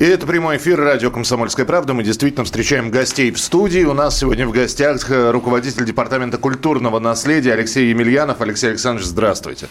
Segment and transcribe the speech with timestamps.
[0.00, 1.92] И это прямой эфир радио «Комсомольская правда».
[1.92, 3.84] Мы действительно встречаем гостей в студии.
[3.84, 8.40] У нас сегодня в гостях э, руководитель Департамента культурного наследия Алексей Емельянов.
[8.40, 9.68] Алексей Александрович, здравствуйте.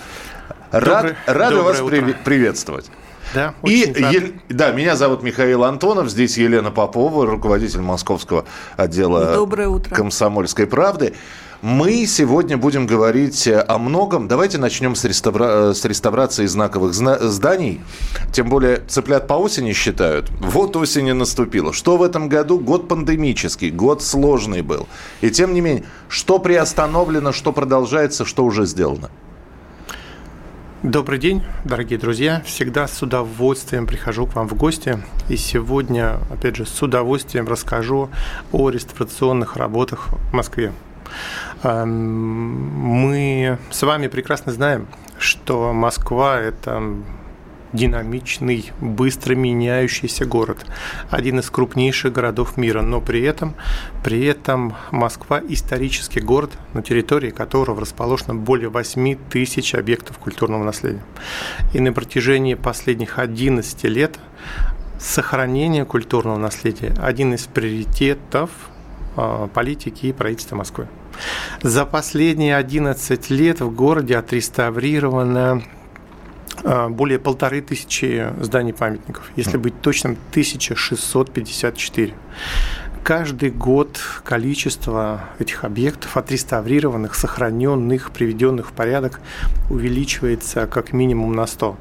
[0.71, 2.01] Рад, Доброе- рады доброе вас утро.
[2.01, 2.91] при- приветствовать.
[3.33, 3.91] Да, И.
[4.11, 8.45] Ел- да, меня зовут Михаил Антонов, здесь Елена Попова, руководитель московского
[8.77, 9.95] отдела Доброе утро.
[9.95, 11.15] «Комсомольской правды».
[11.61, 14.29] Мы сегодня будем говорить о многом.
[14.29, 17.81] Давайте начнем с, реставра- с реставрации знаковых зна- зданий.
[18.31, 20.29] Тем более цыплят по осени считают.
[20.39, 21.73] Вот осень и наступила.
[21.73, 22.59] Что в этом году?
[22.59, 24.87] Год пандемический, год сложный был.
[25.19, 29.09] И тем не менее, что приостановлено, что продолжается, что уже сделано?
[30.81, 32.41] Добрый день, дорогие друзья.
[32.45, 34.97] Всегда с удовольствием прихожу к вам в гости.
[35.27, 38.09] И сегодня, опять же, с удовольствием расскажу
[38.53, 40.71] о реставрационных работах в Москве.
[41.63, 46.81] Эм, Мы с вами прекрасно знаем, что Москва– это
[47.73, 50.65] динамичный, быстро меняющийся город,
[51.09, 53.55] один из крупнейших городов мира, но при этом,
[54.03, 61.03] при этом Москва исторический город, на территории которого расположено более 8 тысяч объектов культурного наследия.
[61.73, 64.17] И на протяжении последних 11 лет
[64.97, 68.49] сохранение культурного наследия– один из приоритетов
[69.15, 70.87] э, политики и правительства Москвы.
[71.61, 75.63] За последние 11 лет в городе отреставрировано
[76.63, 82.13] э, более полторы тысячи зданий памятников, если быть точным, 1654.
[83.03, 89.19] Каждый год количество этих объектов отреставрированных, сохраненных, приведенных в порядок
[89.69, 91.77] увеличивается как минимум на 100.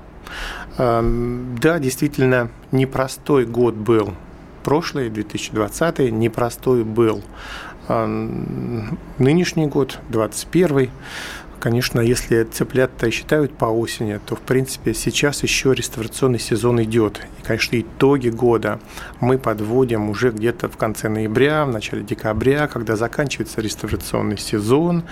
[0.79, 4.15] Эм, Да, действительно, непростой год был
[4.63, 7.23] прошлый, 2020, непростой был
[7.89, 10.91] нынешний год, 2021.
[11.61, 17.21] Конечно, если цыплят-то считают по осени, то, в принципе, сейчас еще реставрационный сезон идет.
[17.41, 18.79] И, конечно, итоги года
[19.19, 25.03] мы подводим уже где-то в конце ноября, в начале декабря, когда заканчивается реставрационный сезон.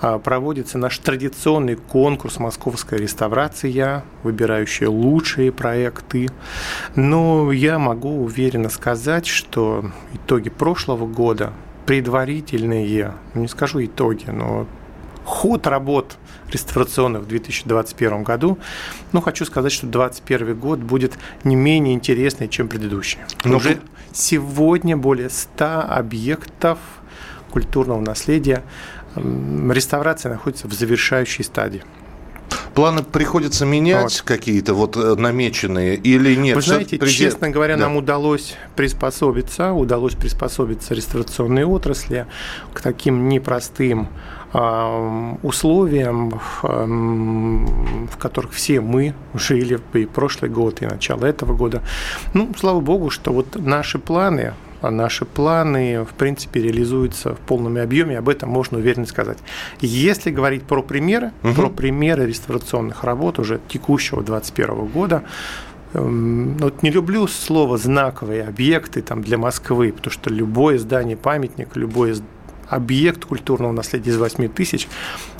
[0.00, 6.30] А, Проводится наш традиционный конкурс «Московская реставрация», выбирающая лучшие проекты.
[6.96, 11.52] Но я могу уверенно сказать, что итоги прошлого года
[11.90, 14.68] предварительные, не скажу итоги, но
[15.24, 16.18] ход работ
[16.52, 18.58] реставрационных в 2021 году,
[19.10, 23.18] ну, хочу сказать, что 2021 год будет не менее интересный, чем предыдущий.
[23.42, 23.80] Ну, Уже
[24.12, 26.78] сегодня более 100 объектов
[27.50, 28.62] культурного наследия
[29.16, 31.82] реставрация находится в завершающей стадии.
[32.80, 34.22] Планы приходится менять Вот.
[34.24, 36.56] какие-то вот э, намеченные или нет?
[36.56, 37.82] Вы знаете, предел- честно говоря, Да.
[37.82, 42.24] нам удалось приспособиться, удалось приспособиться реставрационной отрасли
[42.72, 44.08] к таким непростым
[44.54, 51.82] ам, условиям, ам, в которых все мы жили и прошлый год, и начало этого года.
[52.32, 57.76] Ну, слава богу, что вот наши планы, а наши планы, в принципе, реализуются в полном
[57.76, 59.38] объеме, об этом можно уверенно сказать.
[59.80, 61.54] Если говорить про примеры, Мгм.
[61.54, 65.22] про примеры реставрационных работ уже текущего 2021 года,
[65.92, 71.74] Эм, Вот не люблю слово знаковые объекты там, для Москвы, потому что любое здание памятник,
[71.74, 72.14] любой
[72.68, 74.86] объект культурного наследия из 8 тысяч,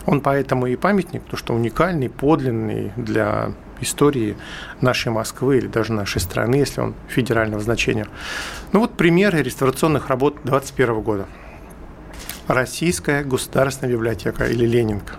[0.06, 4.36] он поэтому и памятник, потому что уникальный, подлинный для истории
[4.80, 8.06] нашей Москвы или даже нашей страны, если он федерального значения.
[8.72, 11.26] Ну вот примеры реставрационных работ 2021 года.
[12.46, 15.14] Российская государственная библиотека или Ленинка.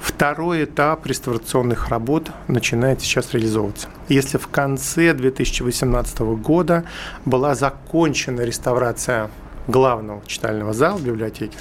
[0.00, 3.88] Второй этап реставрационных работ начинает сейчас реализовываться.
[4.08, 6.84] Если в конце 2018 года
[7.24, 9.30] была закончена реставрация
[9.66, 11.56] главного читального зала библиотеки,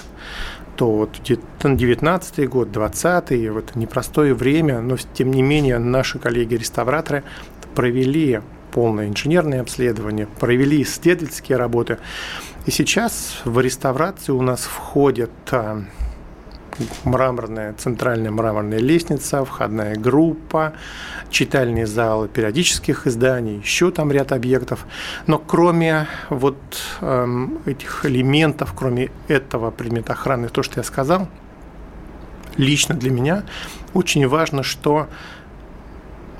[0.76, 6.20] то вот где-то 19 год, 20 в это непростое время, но тем не менее наши
[6.20, 7.24] коллеги-реставраторы
[7.76, 12.00] провели полное инженерное обследование, провели исследовательские работы.
[12.66, 15.84] И сейчас в реставрацию у нас входят а,
[17.04, 20.74] мраморная, центральная мраморная лестница, входная группа,
[21.30, 24.86] читальные залы периодических изданий, еще там ряд объектов.
[25.28, 26.58] Но кроме вот
[27.02, 31.28] эм, этих элементов, кроме этого предмета охраны, то, что я сказал,
[32.58, 33.44] лично для меня
[33.94, 35.08] очень важно, что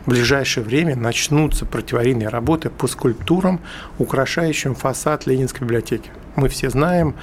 [0.06, 3.62] в ближайшее время начнутся противарийные работы по скульптурам,
[4.00, 6.12] украшающим фасад Ленинской библиотеки.
[6.36, 7.16] Мы все знаем,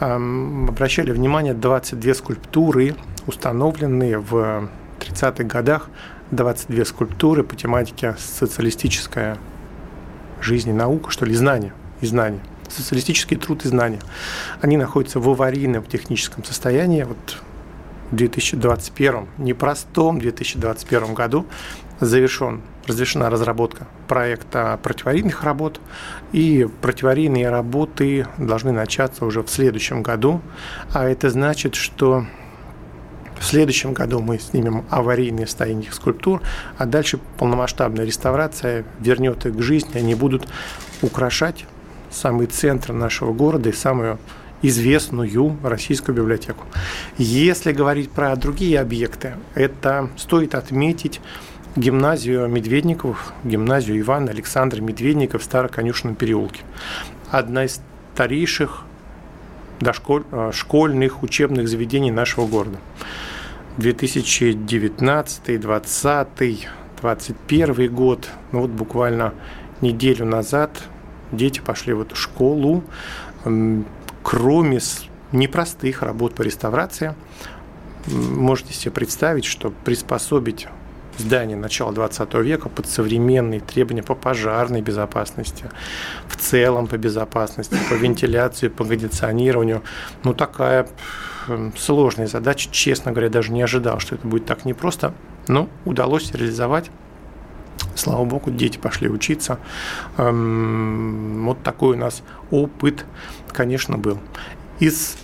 [0.00, 4.68] эм, обращали внимание, 22 скульптуры установлены в
[5.00, 5.88] 30-х годах
[6.32, 9.38] 22 скульптуры по тематике социалистическая
[10.40, 12.40] жизнь и наука, что ли, знания и знания.
[12.68, 14.00] Социалистический труд и знания.
[14.60, 17.04] Они находятся в аварийном техническом состоянии.
[17.04, 17.38] Вот
[18.10, 21.46] в 2021, непростом 2021 году
[22.00, 25.80] завершен, разрешена разработка проекта противоаварийных работ,
[26.32, 30.40] и противоаварийные работы должны начаться уже в следующем году,
[30.92, 32.24] а это значит, что
[33.38, 36.42] в следующем году мы снимем аварийные состояния этих скульптур,
[36.76, 40.48] а дальше полномасштабная реставрация вернет их к жизни, они будут
[41.02, 41.64] украшать
[42.10, 44.18] самый центр нашего города и самую
[44.62, 46.64] известную российскую библиотеку.
[47.16, 51.20] Если говорить про другие объекты, это стоит отметить
[51.76, 56.62] гимназию Медведников, гимназию Ивана Александра Медведников в Староконюшенном переулке.
[57.30, 57.80] Одна из
[58.14, 58.82] старейших
[59.80, 62.78] дошколь, э, школьных учебных заведений нашего города.
[63.76, 66.68] 2019, 2020,
[67.00, 69.34] 2021 год, ну вот буквально
[69.80, 70.82] неделю назад
[71.30, 72.82] дети пошли в эту школу.
[74.24, 74.80] Кроме
[75.30, 77.14] непростых работ по реставрации,
[78.06, 80.66] можете себе представить, что приспособить
[81.18, 85.64] здание начала 20 века под современные требования по пожарной безопасности,
[86.28, 89.82] в целом по безопасности, по вентиляции, по кондиционированию.
[90.24, 90.88] Ну, такая
[91.76, 95.14] сложная задача, честно говоря, даже не ожидал, что это будет так непросто,
[95.46, 96.90] но удалось реализовать.
[97.94, 99.58] Слава богу, дети пошли учиться.
[100.18, 103.04] Эм, вот такой у нас опыт,
[103.52, 104.18] конечно, был.
[104.78, 105.16] Из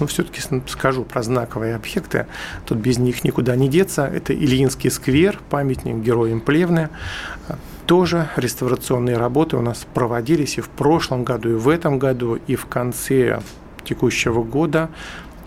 [0.00, 2.26] ну, все-таки скажу про знаковые объекты.
[2.64, 4.06] Тут без них никуда не деться.
[4.06, 6.88] Это Ильинский сквер, памятник героям Плевны.
[7.86, 12.56] Тоже реставрационные работы у нас проводились и в прошлом году, и в этом году, и
[12.56, 13.40] в конце
[13.84, 14.90] текущего года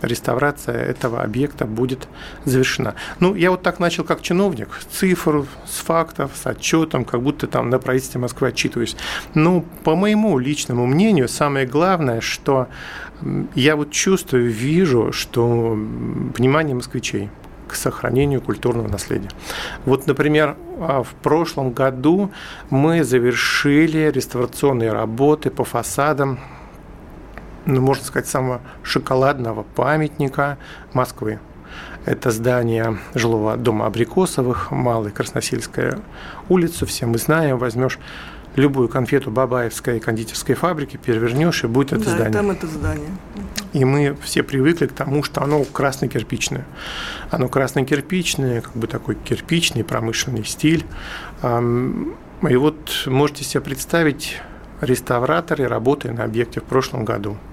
[0.01, 2.07] реставрация этого объекта будет
[2.45, 2.95] завершена.
[3.19, 7.47] Ну, я вот так начал как чиновник, с цифр, с фактов, с отчетом, как будто
[7.47, 8.95] там на правительстве Москвы отчитываюсь.
[9.33, 12.67] Ну, по моему личному мнению, самое главное, что
[13.55, 15.77] я вот чувствую, вижу, что
[16.35, 17.29] внимание москвичей
[17.67, 19.29] к сохранению культурного наследия.
[19.85, 22.31] Вот, например, а, в прошлом году
[22.69, 26.39] мы завершили реставрационные работы по фасадам
[27.69, 30.57] ну, можно сказать, самого шоколадного памятника
[30.93, 31.39] Москвы.
[32.05, 35.99] Это здание жилого дома Абрикосовых, Малая Красносельская
[36.47, 37.99] улица, все мы знаем, возьмешь
[38.55, 42.33] любую конфету Бабаевской кондитерской фабрики, перевернешь, и будет это да, здание.
[42.33, 43.09] там это здание.
[43.73, 46.65] И мы все привыкли к тому, что оно красно-кирпичное.
[47.29, 50.85] Оно красно-кирпичное, как бы такой кирпичный промышленный стиль.
[51.43, 54.41] И вот можете себе представить
[54.81, 57.37] реставраторы, работая на объекте в прошлом году–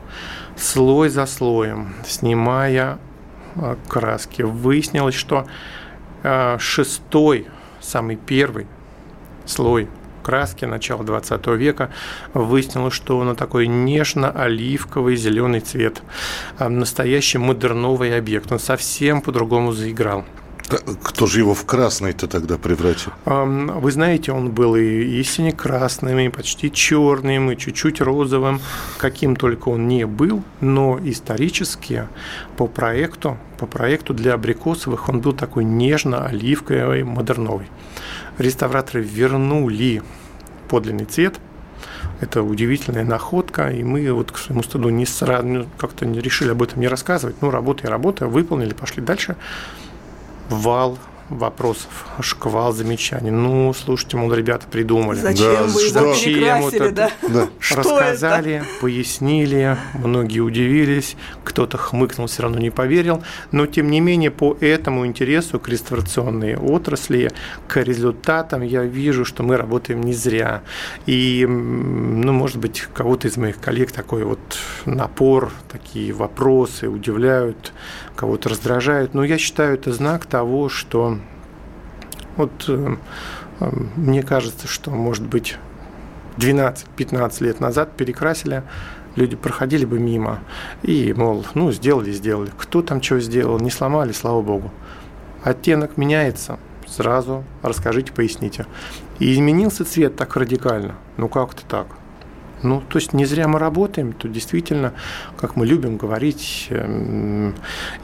[0.56, 2.98] слой за слоем, снимая
[3.54, 5.46] а, краски, выяснилось, что
[6.22, 7.46] а, шестой,
[7.80, 8.66] самый первый
[9.44, 9.88] слой
[10.26, 11.90] краски начала 20 века
[12.34, 16.02] выяснилось, что он такой нежно-оливковый зеленый цвет.
[16.58, 18.50] А, настоящий модерновый объект.
[18.50, 20.24] Он совсем по-другому заиграл.
[20.68, 23.12] Кто же его в красный-то тогда превратил?
[23.24, 28.60] Вы знаете, он был и, и сине-красным, и почти черным, и чуть-чуть розовым,
[28.98, 32.08] каким только он не был, но исторически
[32.56, 37.68] по проекту, по проекту для абрикосовых он был такой нежно-оливковый, модерновый.
[38.38, 40.02] Реставраторы вернули
[40.68, 41.38] подлинный цвет,
[42.20, 46.62] это удивительная находка, и мы вот к своему стыду не сразу как-то не решили об
[46.62, 47.36] этом не рассказывать.
[47.40, 49.36] Ну, работа и работа, выполнили, пошли дальше
[50.48, 50.98] вал
[51.28, 53.30] вопросов, шквал замечаний.
[53.30, 55.18] Ну, слушайте, мол, ребята придумали.
[55.18, 56.92] Зачем да, вы его Зачем это?
[56.92, 57.10] Да?
[57.28, 57.48] Да.
[57.74, 58.66] Рассказали, это?
[58.80, 63.22] пояснили, многие удивились, кто-то хмыкнул, все равно не поверил.
[63.50, 67.32] Но, тем не менее, по этому интересу к реставрационной отрасли,
[67.66, 70.62] к результатам я вижу, что мы работаем не зря.
[71.06, 77.72] И, ну, может быть, кого-то из моих коллег такой вот напор, такие вопросы удивляют,
[78.16, 79.14] кого-то раздражают.
[79.14, 81.18] Но я считаю, это знак того, что
[82.36, 82.96] вот э,
[83.60, 85.56] э, мне кажется, что, может быть,
[86.38, 88.62] 12-15 лет назад перекрасили,
[89.14, 90.40] люди проходили бы мимо
[90.82, 92.50] и, мол, ну, сделали, сделали.
[92.56, 94.70] Кто там что сделал, не сломали, слава богу.
[95.42, 98.66] Оттенок меняется, сразу расскажите, поясните.
[99.18, 100.96] И изменился цвет так радикально.
[101.16, 101.86] Ну, как-то так.
[102.66, 104.92] Ну, то есть не зря мы работаем, то действительно,
[105.38, 107.54] как мы любим говорить, эм,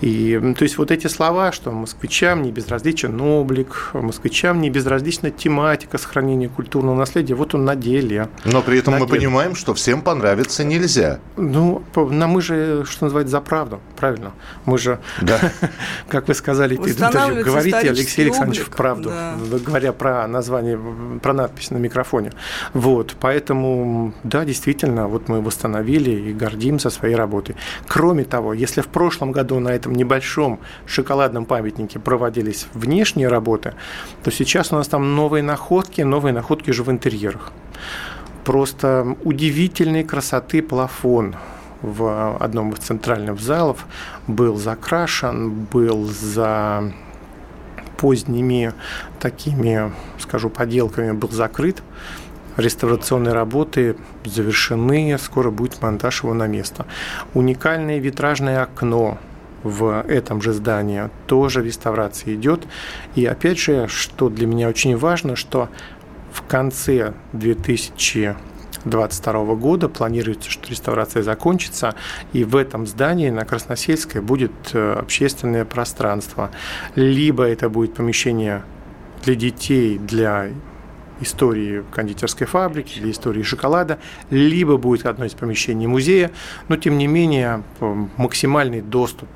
[0.01, 5.99] и то есть вот эти слова, что москвичам не безразличен облик, москвичам не безразлична тематика
[5.99, 8.29] сохранения культурного наследия, вот он на деле.
[8.45, 9.11] Но при этом мы деле.
[9.11, 11.19] понимаем, что всем понравиться нельзя.
[11.37, 14.33] Ну, на мы же, что называется, за правду, правильно?
[14.65, 15.41] Мы же, да.
[16.09, 16.77] как вы сказали
[17.43, 19.37] говорите, Алексей Александрович, облик, правду, да.
[19.65, 20.79] говоря про название,
[21.21, 22.33] про надпись на микрофоне.
[22.75, 27.57] Вот, поэтому, да, действительно, вот мы восстановили и гордимся своей работой.
[27.87, 33.73] Кроме того, если в прошлом году на этом небольшом шоколадном памятнике проводились внешние работы,
[34.23, 37.53] то сейчас у нас там новые находки, новые находки уже в интерьерах.
[38.45, 41.35] Просто удивительной красоты плафон
[41.81, 43.87] в одном из центральных залов
[44.27, 46.93] был закрашен, был за
[47.97, 48.73] поздними
[49.19, 51.83] такими, скажу, поделками был закрыт
[52.57, 56.87] реставрационные работы завершены, скоро будет монтаж его на место.
[57.35, 59.19] Уникальное витражное окно
[59.63, 62.67] в этом же здании тоже реставрация идет.
[63.15, 65.71] И опять же, что для меня очень важно, что
[66.33, 71.95] в конце 2022 года планируется, что реставрация закончится,
[72.33, 76.51] и в этом здании на Красносельской будет э, общественное пространство.
[76.97, 78.65] Либо это будет помещение
[79.25, 80.49] для детей, для
[81.23, 83.99] истории кондитерской фабрики или истории шоколада,
[84.31, 86.31] либо будет одно из помещений музея,
[86.69, 87.63] но тем не менее
[88.17, 89.29] максимальный доступ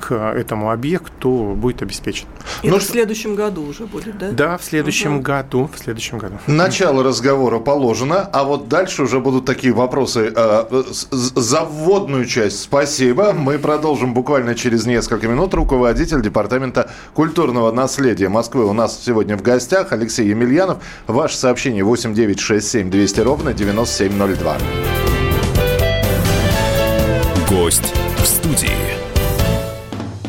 [0.00, 2.26] к этому объекту будет обеспечен.
[2.62, 4.30] И ну, в следующем году уже будет, да?
[4.30, 5.22] Да, в следующем угу.
[5.22, 5.70] году.
[5.74, 6.38] В следующем году.
[6.46, 10.32] Начало разговора положено, а вот дальше уже будут такие вопросы.
[10.34, 13.32] Э, за вводную часть спасибо.
[13.32, 15.54] Мы продолжим буквально через несколько минут.
[15.54, 20.78] Руководитель Департамента культурного наследия Москвы у нас сегодня в гостях Алексей Емельянов.
[21.06, 24.56] Ваше сообщение 8967 200 ровно 9702.
[27.48, 29.07] Гость в студии.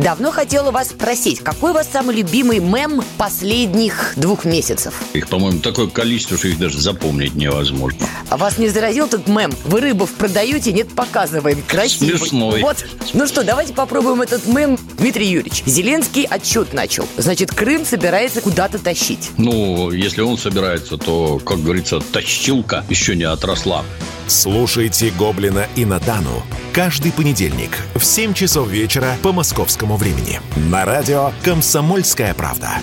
[0.00, 4.94] Давно хотела вас спросить, какой у вас самый любимый мем последних двух месяцев?
[5.12, 8.06] Их, по-моему, такое количество, что их даже запомнить невозможно.
[8.30, 9.52] А вас не заразил этот мем?
[9.66, 11.62] Вы рыбов продаете, нет, показываем.
[11.68, 12.18] Красивый.
[12.18, 12.62] Смешной.
[12.62, 12.82] Вот.
[13.12, 14.78] Ну что, давайте попробуем этот мем.
[14.96, 17.06] Дмитрий Юрьевич, Зеленский отчет начал.
[17.18, 19.32] Значит, Крым собирается куда-то тащить.
[19.36, 23.84] Ну, если он собирается, то, как говорится, тащилка еще не отросла.
[24.30, 31.32] Слушайте «Гоблина» и «Натану» каждый понедельник в 7 часов вечера по московскому времени на радио
[31.42, 32.74] «Комсомольская правда».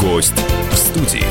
[0.00, 0.32] Гость
[0.72, 1.22] в студии.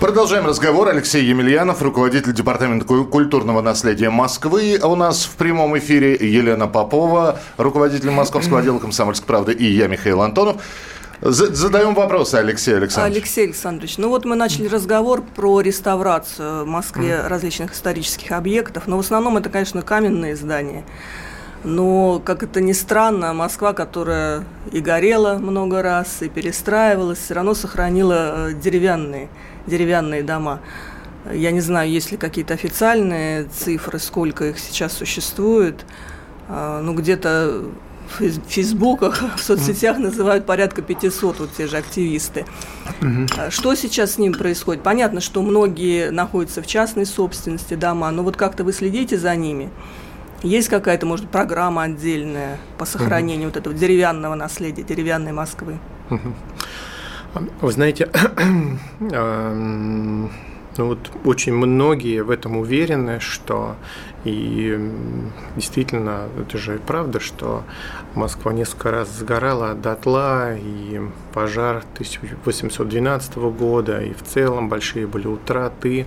[0.00, 0.88] Продолжаем разговор.
[0.88, 4.80] Алексей Емельянов, руководитель Департамента культурного наследия Москвы.
[4.82, 10.20] У нас в прямом эфире Елена Попова, руководитель Московского отдела «Комсомольской правды», и я, Михаил
[10.20, 10.56] Антонов.
[11.20, 13.16] Задаем вопросы, Алексей Александрович.
[13.16, 18.96] Алексей Александрович, ну вот мы начали разговор про реставрацию в Москве различных исторических объектов, но
[18.96, 20.84] в основном это, конечно, каменные здания.
[21.64, 27.54] Но, как это ни странно, Москва, которая и горела много раз, и перестраивалась, все равно
[27.54, 29.30] сохранила э, деревянные,
[29.66, 30.60] деревянные дома.
[31.32, 35.86] Я не знаю, есть ли какие-то официальные цифры, сколько их сейчас существует.
[36.48, 37.62] А, ну, где-то
[38.18, 42.46] в фейсбуках, в соцсетях называют порядка 500, вот те же активисты.
[43.00, 43.50] Угу.
[43.50, 44.82] Что сейчас с ним происходит?
[44.82, 49.70] Понятно, что многие находятся в частной собственности дома, но вот как-то вы следите за ними?
[50.42, 53.54] Есть какая-то, может, программа отдельная по сохранению угу.
[53.54, 55.78] вот этого деревянного наследия, деревянной Москвы?
[57.60, 58.10] Вы знаете,
[60.76, 63.76] ну вот очень многие в этом уверены, что
[64.24, 64.78] и
[65.54, 67.62] действительно, это же правда, что
[68.14, 71.00] Москва несколько раз сгорала дотла, и
[71.34, 76.06] пожар 1812 года, и в целом большие были утраты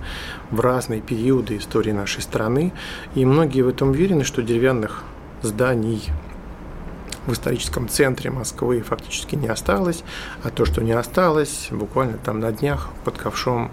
[0.50, 2.74] в разные периоды истории нашей страны.
[3.14, 5.04] И многие в этом уверены, что деревянных
[5.44, 6.10] зданий
[7.28, 10.04] в историческом центре Москвы фактически не осталось,
[10.44, 13.70] а то, что не осталось, буквально там на днях под ковшом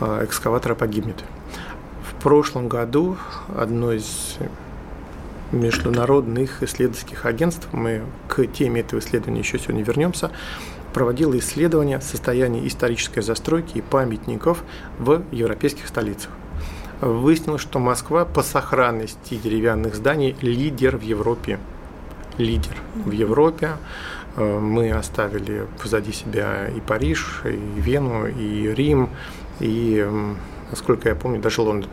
[0.00, 1.24] экскаватора погибнет.
[2.02, 3.16] В прошлом году
[3.56, 4.38] одно из
[5.52, 10.30] международных исследовательских агентств, мы к теме этого исследования еще сегодня вернемся,
[10.92, 14.64] проводило исследование состояния исторической застройки и памятников
[14.98, 16.30] в европейских столицах.
[17.00, 21.60] Выяснилось, что Москва по сохранности деревянных зданий лидер в Европе.
[22.38, 23.76] Лидер в Европе.
[24.36, 29.10] Э, мы оставили позади себя и Париж, и Вену, и Рим,
[29.60, 30.06] и,
[30.70, 31.90] насколько я помню, даже Лондон.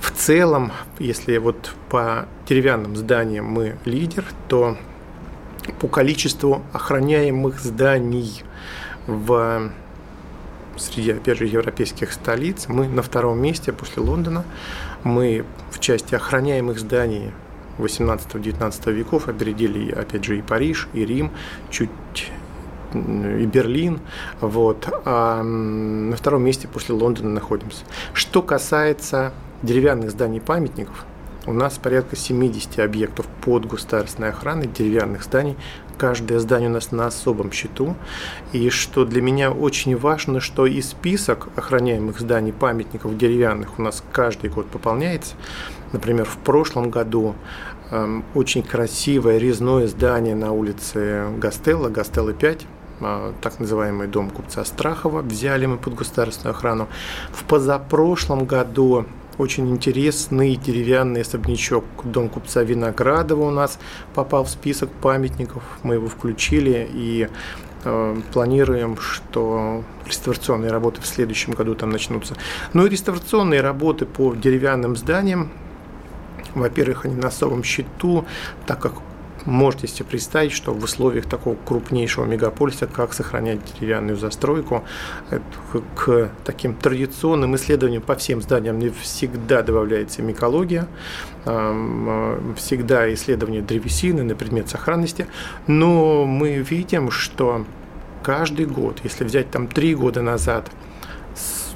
[0.00, 4.76] В целом, если вот по деревянным зданиям мы лидер, то
[5.80, 8.44] по количеству охраняемых зданий
[9.06, 9.70] в
[10.76, 14.44] среди, опять же, европейских столиц мы на втором месте после Лондона.
[15.04, 17.32] Мы в части охраняемых зданий
[17.78, 21.30] 18-19 веков опередили, опять же, и Париж, и Рим,
[21.70, 21.90] чуть
[22.92, 24.00] и Берлин,
[24.40, 27.84] вот, а на втором месте после Лондона находимся.
[28.12, 29.32] Что касается
[29.62, 31.04] деревянных зданий памятников,
[31.46, 35.56] у нас порядка 70 объектов под государственной охраной, деревянных зданий.
[35.96, 37.96] Каждое здание у нас на особом счету.
[38.52, 44.02] И что для меня очень важно, что и список охраняемых зданий, памятников деревянных у нас
[44.12, 45.34] каждый год пополняется.
[45.92, 47.34] Например, в прошлом году
[47.90, 52.79] э, очень красивое резное здание на улице Гастелла, Гастелла 5, а,
[53.40, 56.88] так называемый дом купца Страхова, взяли мы под государственную охрану.
[57.32, 59.06] В позапрошлом году
[59.38, 63.78] очень интересный деревянный особнячок дом купца Виноградова у нас
[64.14, 65.62] попал в список памятников.
[65.82, 67.28] Мы его включили и
[67.84, 72.36] э, планируем, что реставрационные работы в следующем году там начнутся.
[72.74, 75.50] Ну и реставрационные работы по деревянным зданиям
[76.54, 78.24] во-первых, они на особом счету,
[78.66, 78.94] так как
[79.46, 84.84] можете себе представить, что в условиях такого крупнейшего мегаполиса, как сохранять деревянную застройку,
[85.94, 90.86] к таким традиционным исследованиям по всем зданиям всегда добавляется микология,
[92.56, 95.26] всегда исследование древесины на предмет сохранности,
[95.66, 97.64] но мы видим, что
[98.22, 100.70] каждый год, если взять там три года назад,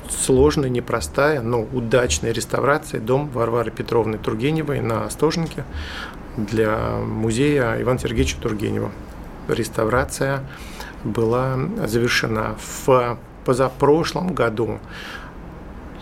[0.08, 5.64] сложная, непростая, но удачная реставрация дом Варвары Петровны Тургеневой на Остожнике
[6.36, 8.90] для музея Ивана Сергеевича Тургенева.
[9.48, 10.42] Реставрация
[11.04, 14.78] была завершена в позапрошлом году.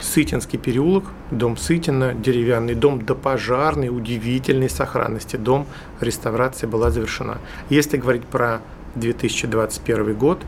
[0.00, 5.36] Сытинский переулок, дом Сытина, деревянный дом допожарный, удивительной сохранности.
[5.36, 5.66] Дом
[6.00, 7.38] реставрации была завершена.
[7.68, 8.60] Если говорить про
[8.96, 10.44] 2021 год,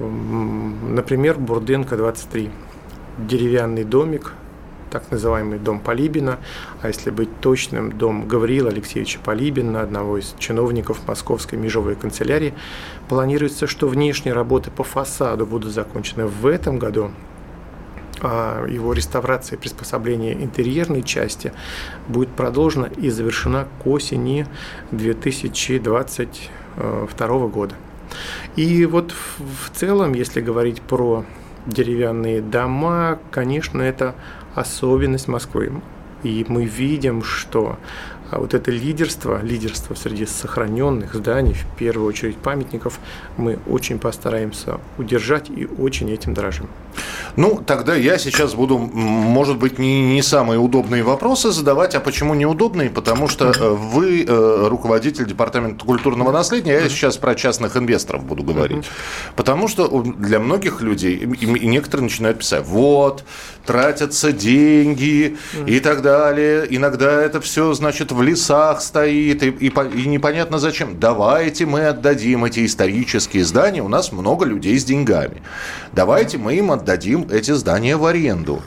[0.00, 2.50] например, Бурденко 23,
[3.18, 4.32] деревянный домик,
[4.92, 6.38] так называемый дом Полибина,
[6.82, 12.54] а если быть точным, дом Гавриила Алексеевича Полибина, одного из чиновников Московской межевой канцелярии.
[13.08, 17.10] Планируется, что внешние работы по фасаду будут закончены в этом году,
[18.20, 21.54] а его реставрация и приспособление интерьерной части
[22.06, 24.46] будет продолжена и завершена к осени
[24.90, 27.74] 2022 года.
[28.56, 31.24] И вот в целом, если говорить про
[31.66, 34.14] деревянные дома, конечно, это
[34.54, 35.72] особенность Москвы.
[36.22, 37.78] И мы видим, что
[38.32, 42.98] а вот это лидерство, лидерство среди сохраненных зданий, в первую очередь памятников,
[43.36, 46.70] мы очень постараемся удержать и очень этим дорожим.
[47.36, 52.32] Ну, тогда я сейчас буду, может быть, не, не самые удобные вопросы задавать, а почему
[52.32, 52.88] неудобные?
[52.88, 58.42] Потому что э, вы э, руководитель департамента культурного наследия, я сейчас про частных инвесторов буду
[58.42, 58.86] говорить.
[59.36, 63.24] Потому что для многих людей, и некоторые начинают писать, вот,
[63.66, 66.66] тратятся деньги и так далее.
[66.68, 70.98] Иногда это все, значит, в лесах стоит, и, и, и непонятно зачем.
[70.98, 75.42] Давайте мы отдадим эти исторические здания, у нас много людей с деньгами.
[75.92, 78.62] Давайте мы им отдадим эти здания в аренду.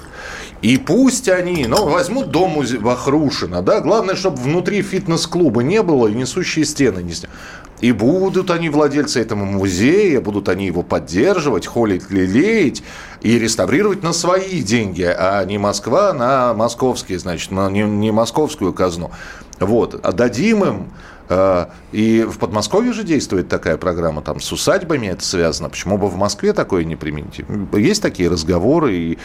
[0.61, 6.13] И пусть они, ну, возьмут дом Вахрушина, да, главное, чтобы внутри фитнес-клуба не было и
[6.13, 7.33] несущие стены не сняли.
[7.81, 12.83] И будут они владельцы этого музея, будут они его поддерживать, холить, лелеять
[13.21, 18.73] и реставрировать на свои деньги, а не Москва на московские, значит, на не, не московскую
[18.73, 19.11] казну.
[19.59, 20.87] Вот, отдадим им
[21.27, 25.69] а, и в Подмосковье же действует такая программа, там с усадьбами это связано.
[25.69, 27.41] Почему бы в Москве такое не применить?
[27.73, 29.17] Есть такие разговоры, и,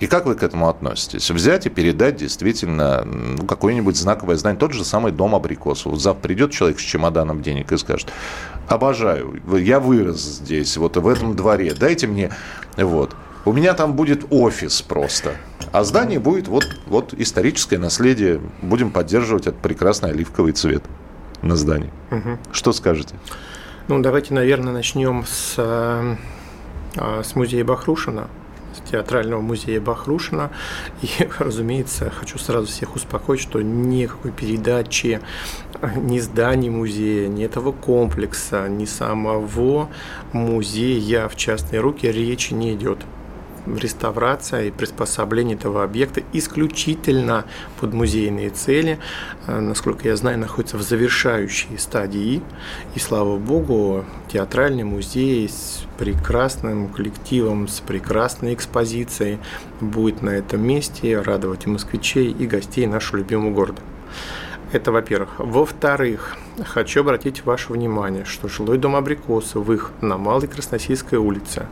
[0.00, 1.30] и как вы к этому относитесь?
[1.30, 5.92] Взять и передать действительно ну, какое-нибудь знаковое здание, тот же самый дом абрикосов.
[5.92, 8.08] Вот завтра придет человек с чемоданом денег и скажет,
[8.68, 12.30] обожаю, я вырос здесь, вот в этом дворе, дайте мне,
[12.76, 13.14] вот.
[13.44, 15.32] У меня там будет офис просто.
[15.72, 18.40] А здание будет вот, вот историческое наследие.
[18.60, 20.84] Будем поддерживать этот прекрасный оливковый цвет
[21.42, 21.90] на здании.
[22.10, 22.38] Угу.
[22.52, 23.16] Что скажете?
[23.88, 26.16] Ну, давайте, наверное, начнем с, э,
[26.96, 28.28] а, с музея Бахрушина,
[28.92, 30.50] театрального музея Бахрушина.
[31.02, 35.20] И, разумеется, хочу сразу всех успокоить, что никакой передачи
[35.96, 39.88] ни зданий музея, ни этого комплекса, ни самого
[40.32, 42.98] музея в частные руки речи не идет
[43.66, 47.44] реставрация и приспособление этого объекта исключительно
[47.80, 48.98] под музейные цели,
[49.46, 52.42] э, насколько я знаю, находится в завершающей стадии.
[52.94, 59.38] И слава богу, театральный музей с прекрасным коллективом, с прекрасной экспозицией
[59.80, 63.82] будет на этом месте радовать и москвичей, и гостей нашего любимого города.
[64.72, 65.28] Это во-первых.
[65.38, 71.66] Во-вторых, хочу обратить ваше внимание, что жилой дом Абрикосовых на Малой Красносельской улице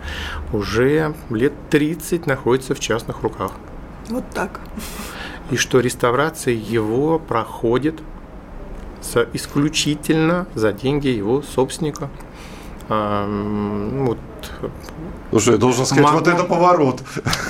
[0.52, 3.52] уже лет 30 находится в частных руках.
[4.10, 4.60] Вот так.
[5.50, 8.02] И что реставрация его проходит
[9.32, 12.10] исключительно за деньги его собственника.
[12.88, 14.18] Вот
[15.30, 17.02] Слушай, я должен сказать, могу, вот это поворот.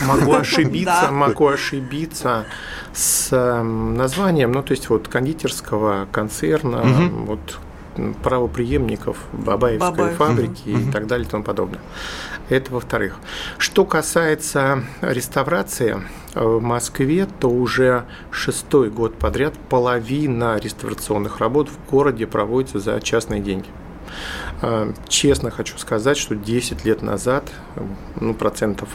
[0.06, 2.44] Могу ошибиться, могу ошибиться
[2.92, 7.24] с эм, названием, ну, то есть вот кондитерского концерна, угу.
[7.24, 7.58] вот
[8.22, 10.16] правоприемников Бабаевской Бабаев.
[10.16, 10.78] фабрики угу.
[10.78, 11.80] и так далее и тому подобное.
[12.48, 13.16] Это во-вторых.
[13.58, 16.02] Что касается реставрации
[16.34, 23.00] э, в Москве, то уже шестой год подряд половина реставрационных работ в городе проводится за
[23.00, 23.68] частные деньги.
[24.62, 27.50] Э, честно хочу сказать, что 10 лет назад
[28.20, 28.88] ну, процентов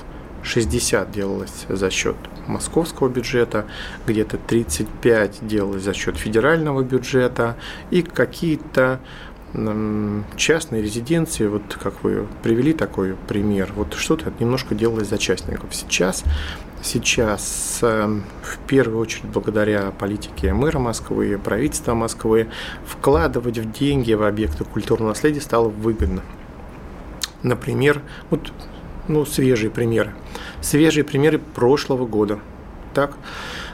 [0.44, 2.16] 60 делалось за счет
[2.48, 3.66] московского бюджета,
[4.06, 7.56] где-то 35 делалось за счет федерального бюджета
[7.90, 9.00] и какие-то
[10.36, 15.74] частные резиденции, вот как вы привели такой пример, вот что-то немножко делалось за частников.
[15.74, 16.26] Сейчас
[16.86, 22.48] сейчас эм, в первую очередь благодаря политике мэра Москвы, правительства Москвы,
[22.86, 26.22] вкладывать в деньги в объекты культурного наследия стало выгодно.
[27.44, 28.52] Например, вот
[29.08, 30.14] ну, свежие примеры.
[30.62, 32.40] Свежие примеры прошлого года.
[32.94, 33.18] Так,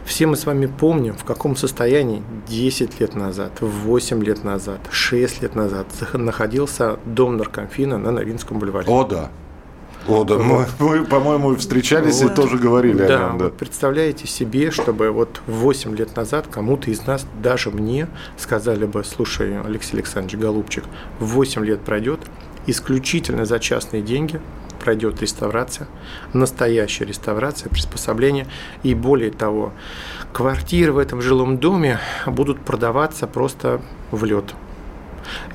[0.04, 5.44] все мы с вами помним, в каком состоянии 10 лет назад, 8 лет назад, 6
[5.44, 8.88] лет назад находился дом наркомфина на Новинском бульваре.
[8.88, 9.30] О, да.
[10.08, 12.32] О, да, мы, мы по-моему, встречались вот.
[12.32, 13.38] и тоже говорили да, о нем.
[13.38, 13.50] Да.
[13.50, 19.60] Представляете себе, чтобы вот 8 лет назад кому-то из нас, даже мне, сказали бы, слушай,
[19.62, 20.86] Алексей Александрович, голубчик,
[21.20, 22.20] 8 лет пройдет,
[22.66, 24.40] исключительно за частные деньги
[24.82, 25.88] пройдет реставрация,
[26.34, 28.48] настоящая реставрация, приспособление.
[28.82, 29.74] И более того,
[30.34, 34.56] квартиры в этом жилом доме будут продаваться просто в лед.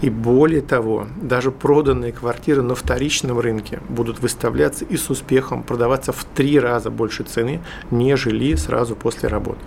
[0.00, 6.12] И более того, даже проданные квартиры на вторичном рынке будут выставляться и с успехом продаваться
[6.12, 9.61] в три раза больше цены, нежели сразу после работы.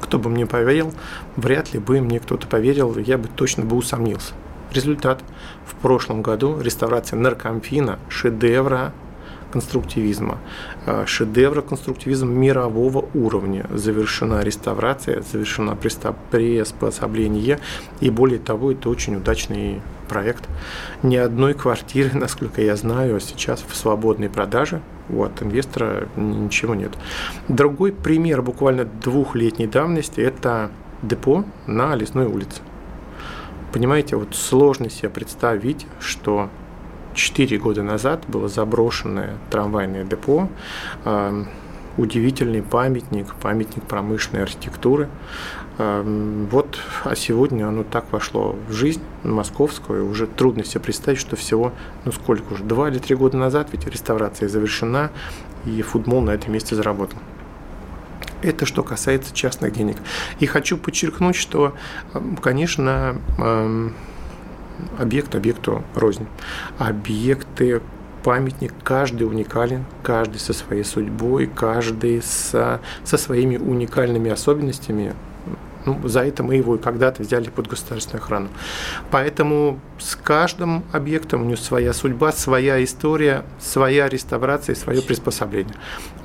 [0.00, 0.92] Кто бы мне поверил,
[1.36, 4.32] вряд ли бы мне кто-то поверил, я бы точно бы усомнился.
[4.72, 5.22] Результат.
[5.66, 8.92] В прошлом году реставрация наркомфина, шедевра
[9.50, 10.38] конструктивизма.
[10.86, 13.66] Э, шедевра конструктивизма мирового уровня.
[13.70, 17.58] Завершена реставрация, завершена приспособление,
[18.00, 20.48] и более того, это очень удачный проект.
[21.02, 26.92] Ни одной квартиры, насколько я знаю, сейчас в свободной продаже вот инвестора ничего нет.
[27.48, 30.70] Другой пример буквально двухлетней давности– это
[31.02, 32.60] депо на Лесной улице.
[33.72, 36.48] Понимаете, вот сложно себе представить, что
[37.18, 40.48] 4 года назад было заброшенное трамвайное депо,
[41.04, 41.44] э,
[41.96, 45.08] удивительный памятник, памятник промышленной архитектуры.
[45.78, 51.34] Э, вот, а сегодня оно так вошло в жизнь московскую, уже трудно себе представить, что
[51.34, 51.72] всего,
[52.04, 55.10] ну сколько уже, 2 или 3 года назад ведь реставрация завершена,
[55.66, 57.18] и футбол на этом месте заработал.
[58.42, 59.96] Это что касается частных денег.
[60.38, 61.74] И хочу подчеркнуть, что,
[62.40, 63.16] конечно,
[64.98, 66.26] объект объекту рознь.
[66.78, 67.80] Объекты
[68.22, 75.14] памятник, каждый уникален, каждый со своей судьбой, каждый со, со своими уникальными особенностями.
[75.86, 78.48] Ну, за это мы его и когда-то взяли под государственную охрану.
[79.10, 85.74] Поэтому с каждым объектом у него своя судьба, своя история, своя реставрация, свое приспособление.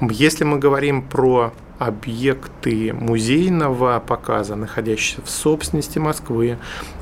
[0.01, 6.57] Если мы говорим про объекты музейного показа, находящиеся в собственности Москвы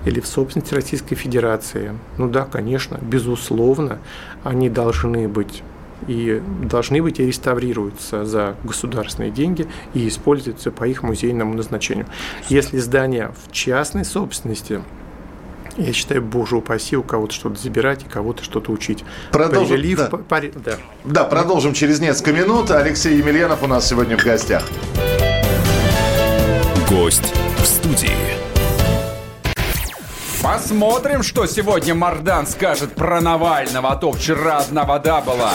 [0.05, 3.99] или в собственности Российской Федерации, ну да, конечно, безусловно,
[4.43, 5.63] они должны быть
[6.07, 12.07] и должны быть и реставрируются за государственные деньги и используются по их музейному назначению.
[12.49, 14.81] Если здание в частной собственности,
[15.77, 19.03] я считаю, боже упаси, у кого-то что-то забирать и кого-то что-то учить.
[19.31, 20.05] Продолжим, Перелив, да.
[20.07, 20.77] По, да.
[21.03, 22.71] да, продолжим через несколько минут.
[22.71, 24.67] Алексей Емельянов у нас сегодня в гостях.
[26.89, 28.09] Гость в студии.
[30.41, 35.53] Посмотрим, что сегодня Мардан скажет про Навального, а то вчера одна вода была.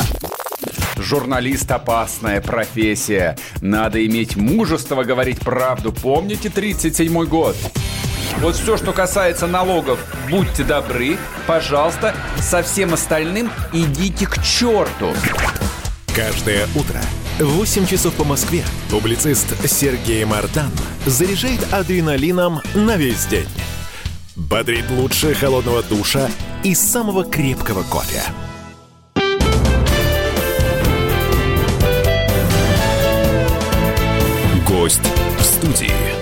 [0.96, 3.36] Журналист– опасная профессия.
[3.60, 5.92] Надо иметь мужество говорить правду.
[5.92, 7.56] Помните 37-й год?
[8.40, 9.98] Вот все, что касается налогов,
[10.30, 15.14] будьте добры, пожалуйста, со всем остальным идите к черту.
[16.14, 17.00] Каждое утро
[17.38, 20.70] в 8 часов по Москве публицист Сергей Мартан
[21.06, 23.48] заряжает адреналином на весь день.
[24.34, 26.28] Бодрит лучше холодного душа
[26.62, 28.22] и самого крепкого кофе.
[34.66, 35.00] Гость
[35.38, 36.15] в студии.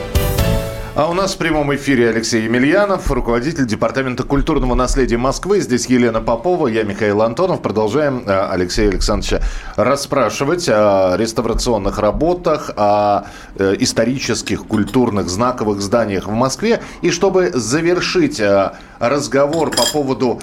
[0.96, 5.58] А у нас в прямом эфире Алексей Емельянов, руководитель Департамента культурного наследия Москвы.
[5.58, 7.62] Здесь Елена Попова, я Михаил Антонов.
[7.62, 9.40] Продолжаем э, Алексея Александровича
[9.74, 13.24] расспрашивать о реставрационных работах, о
[13.56, 16.80] э, исторических, культурных, знаковых зданиях в Москве.
[17.02, 20.40] И чтобы завершить э, разговор по поводу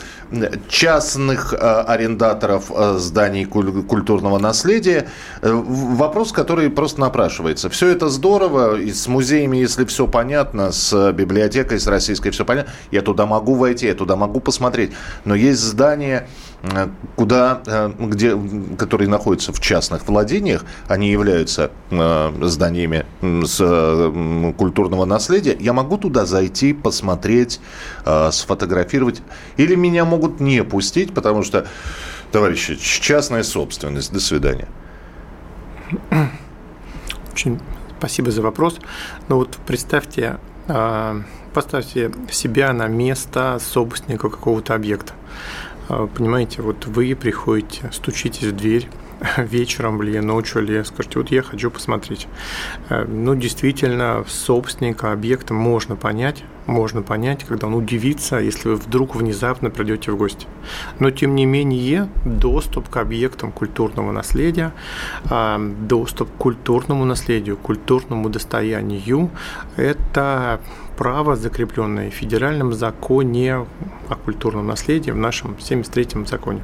[0.70, 5.08] частных арендаторов зданий культурного наследия,
[5.42, 7.70] вопрос, который просто напрашивается.
[7.70, 12.45] Все это здорово, и с музеями, если все понятно, понятно, с библиотекой, с российской все
[12.45, 12.71] понятно.
[12.91, 14.91] Я туда могу войти, я туда могу посмотреть.
[15.25, 16.27] Но есть здания,
[16.63, 18.38] э, куда, э, где,
[18.77, 25.56] которые находятся в частных владениях, они являются э, зданиями с культурного наследия.
[25.60, 27.60] Я могу туда зайти, посмотреть,
[28.32, 29.21] сфотографировать.
[29.58, 31.67] Или меня могут не пустить, потому что,
[32.32, 34.12] товарищи, частная собственность.
[34.12, 34.67] До свидания.
[37.32, 37.60] Очень
[38.02, 38.80] Спасибо за вопрос.
[39.30, 41.22] Ну вот представьте, а,
[41.54, 45.14] поставьте себя на место собственника какого-то объекта.
[45.88, 48.90] А, понимаете, вот вы приходите, стучитесь в дверь,
[49.38, 52.28] вечером или ночью или скажете, вот я хочу посмотреть.
[52.90, 59.16] Э, ну, действительно, собственника объекта можно понять, можно понять, когда он удивится, если вы вдруг
[59.16, 60.48] внезапно придете в гости.
[61.00, 64.74] Но, тем не менее, доступ к объектам культурного наследия,
[65.30, 69.30] э, доступ к культурному наследию, культурному достоянию–
[69.78, 70.60] это
[70.98, 73.66] право, закрепленное в федеральном законе
[74.10, 76.62] о культурном наследии, в нашем 73-м законе.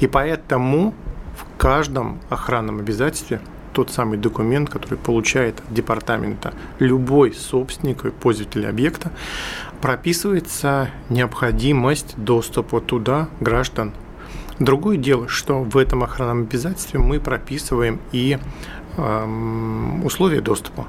[0.00, 0.94] И поэтому
[1.60, 3.38] каждом охранном обязательстве
[3.74, 9.12] тот самый документ, который получает от департамента любой собственник и пользователь объекта,
[9.82, 13.92] прописывается необходимость доступа туда граждан.
[14.58, 18.38] Другое дело, что в этом охранном обязательстве мы прописываем и
[18.96, 20.86] э, условия доступа.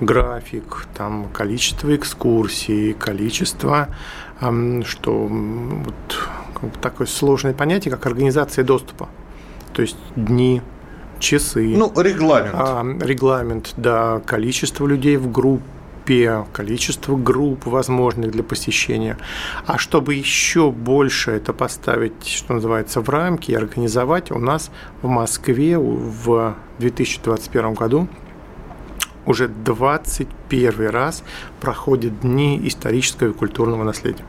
[0.00, 3.88] График, там, количество экскурсий, количество,
[4.40, 9.10] э, что вот, такое сложное понятие, как организация доступа
[9.78, 10.60] то есть дни,
[11.20, 11.72] часы.
[11.76, 12.52] Ну, регламент.
[12.52, 19.16] А, регламент, да, количество людей в группе, количество групп возможных для посещения.
[19.68, 25.06] А чтобы еще больше это поставить, что называется, в рамки и организовать, у нас в
[25.06, 28.08] Москве в 2021 году
[29.28, 31.22] уже 21 раз
[31.60, 34.24] проходят дни исторического и культурного наследия.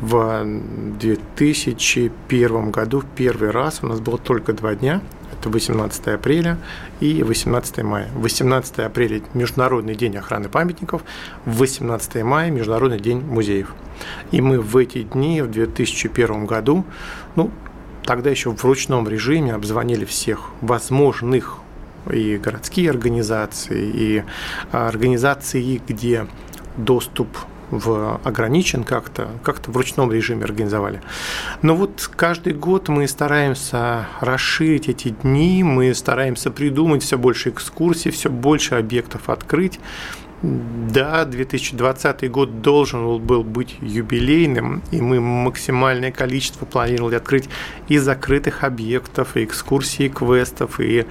[0.00, 0.44] В
[0.98, 5.00] 2001 году первый раз у нас было только два дня,
[5.32, 6.58] это 18 апреля
[7.00, 8.08] и 18 мая.
[8.14, 11.02] 18 апреля– Международный день охраны памятников,
[11.44, 13.74] 18 мая– Международный день музеев.
[14.30, 16.84] И мы в эти дни, в 2001 году,
[17.36, 17.50] ну,
[18.04, 21.58] тогда еще в ручном режиме обзвонили всех возможных
[22.10, 24.24] и городские организации, и
[24.72, 26.26] организации, где
[26.76, 27.28] доступ
[27.72, 31.00] в ограничен как-то, как-то в ручном режиме организовали.
[31.62, 38.10] Но вот каждый год мы стараемся расширить эти дни, мы стараемся придумать все больше экскурсий,
[38.10, 39.80] все больше объектов открыть.
[40.42, 47.48] Да, 2020 год должен был быть юбилейным, и мы максимальное количество планировали открыть
[47.86, 51.06] и закрытых объектов, и экскурсий, и квестов, и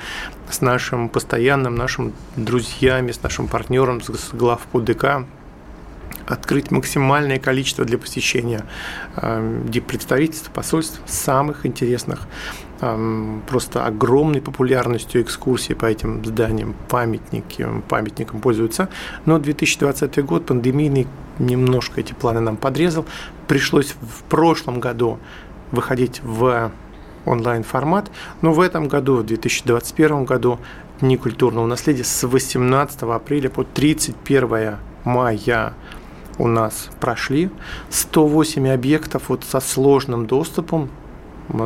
[0.50, 5.26] с нашим постоянным нашим друзьями, с нашим партнером, с главпо ДК
[6.28, 8.65] открыть максимальное количество для посещения
[9.15, 12.28] э, представительств, посольств самых интересных,
[13.48, 18.89] просто огромной популярностью экскурсии по этим зданиям, памятники, памятникам пользуются.
[19.26, 21.08] Но 2020 год пандемийный
[21.39, 23.06] немножко эти планы нам подрезал.
[23.48, 25.20] Пришлось в прошлом году
[25.72, 26.72] выходить в
[27.26, 30.60] онлайн-формат, но в этом году, в 2021 году,
[31.02, 35.74] Дни культурного наследия с 18 апреля по 31 мая
[36.38, 37.50] у нас прошли.
[37.89, 40.91] 108 объектов вот со сложным доступом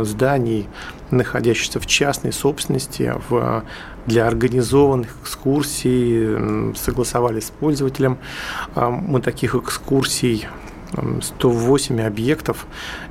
[0.04, 0.70] зданий,
[1.12, 3.64] находящихся в частной собственности, в,
[4.06, 8.18] для организованных экскурсий, согласовали с пользователем.
[8.76, 10.48] А, мы таких экскурсий
[11.22, 12.68] 108 объектов.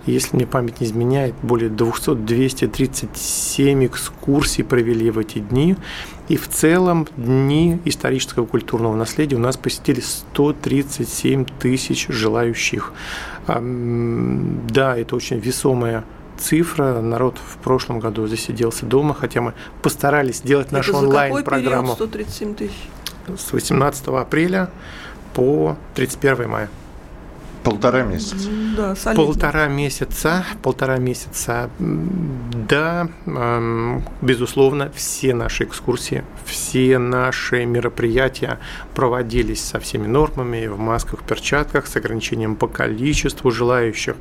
[0.06, 5.76] Если мне память не изменяет, более 200-237 экскурсий провели в эти дни.
[6.28, 12.92] И в целом дни исторического культурного наследия у нас посетили 137 тысяч желающих.
[13.46, 16.04] Да, это очень весомое
[16.38, 17.00] цифра.
[17.00, 21.94] Народ в прошлом году засиделся дома, хотя мы постарались сделать нашу онлайн-программу.
[21.94, 22.88] 137 тысяч?
[23.26, 24.70] С 18 апреля
[25.34, 26.68] по 31 мая.
[27.64, 28.48] Полтора месяца.
[28.76, 29.24] Да, солидно.
[29.24, 31.70] Полтора месяца, полтора месяца.
[31.78, 38.58] Да, эм, безусловно, все наши экскурсии, все наши мероприятия
[38.94, 44.16] проводились со всеми нормами, в масках, в перчатках, с ограничением по количеству желающих,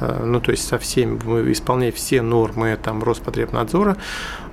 [0.00, 1.16] э, ну, то есть со всеми,
[1.52, 3.96] исполняя все нормы там Роспотребнадзора.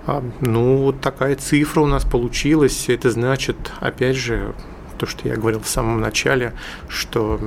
[0.05, 2.87] А, ну, вот такая цифра у нас получилась.
[2.87, 4.53] Это значит, опять же,
[4.97, 6.53] то, что я говорил в самом начале,
[6.87, 7.39] что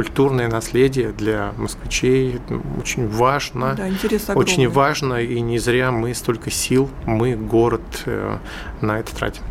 [0.00, 2.40] культурное наследие для москвичей
[2.80, 3.74] очень важно.
[3.76, 4.50] Да, интерес огромный.
[4.50, 8.38] Очень важно, и не зря мы столько сил, мы, город, э,
[8.80, 9.42] на это тратим.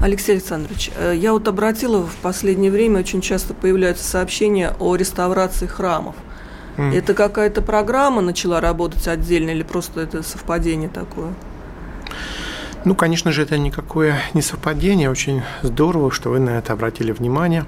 [0.00, 5.66] Алексей Александрович, э, я вот обратила в последнее время, очень часто появляются сообщения о реставрации
[5.66, 6.14] храмов.
[6.78, 6.94] Mm.
[6.96, 11.34] Это какая-то программа начала работать отдельно или просто это совпадение такое?
[12.84, 15.08] Ну, конечно же, это никакое не совпадение.
[15.08, 17.64] Очень здорово, что вы на это обратили внимание.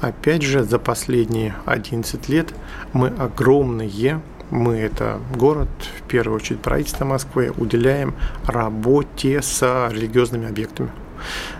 [0.00, 2.52] Опять же, за последние 11 лет
[2.92, 8.14] мы огромные мы, это город, в первую очередь правительство Москвы, уделяем
[8.46, 10.90] работе с религиозными объектами.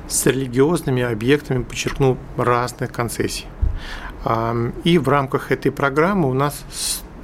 [0.08, 3.46] С религиозными объектами, подчеркну, разных концессий.
[4.84, 6.64] И в рамках этой программы у нас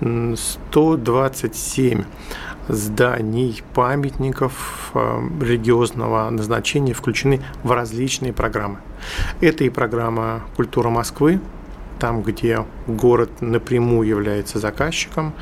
[0.03, 2.05] 127
[2.69, 8.79] зданий, памятников э, религиозного назначения включены в различные программы.
[9.41, 11.41] Это и программа «Культура Москвы»,
[11.99, 15.35] там, где город напрямую является заказчиком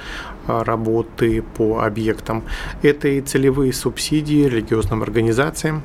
[0.47, 2.45] э, работы по объектам.
[2.83, 5.83] Это и целевые субсидии религиозным организациям,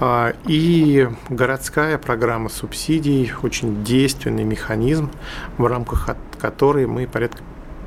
[0.00, 5.10] э, и городская программа субсидий, очень действенный механизм,
[5.58, 7.42] в рамках которой мы порядка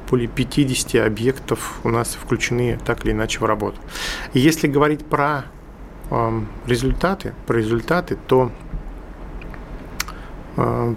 [0.10, 3.78] более 50 объектов у нас включены так или иначе в работу.
[4.34, 5.46] если говорить про
[6.10, 8.52] э, результаты, про результаты, то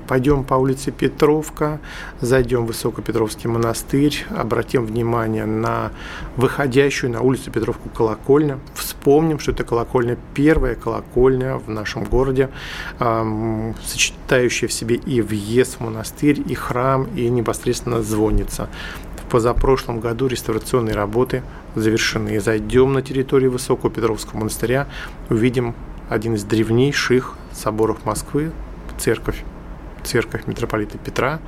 [0.07, 1.81] пойдем по улице Петровка,
[2.21, 5.93] зайдем в Высокопетровский монастырь, обратим внимание на
[6.37, 12.49] выходящую на улицу Петровку колокольню, вспомним, что это колокольня, первая колокольня в нашем городе,
[12.99, 18.69] э, сочетающая в себе и въезд в монастырь, и храм, и непосредственно звонница
[19.31, 21.43] позапрошлом году реставрационные работы
[21.75, 22.41] завершены.
[22.41, 24.89] Зайдем на территорию Высокого Петровского монастыря,
[25.31, 25.75] увидим
[26.11, 28.51] один из древнейших соборов Москвы,
[29.01, 29.43] церковь,
[30.05, 31.41] церковь митрополита Петра,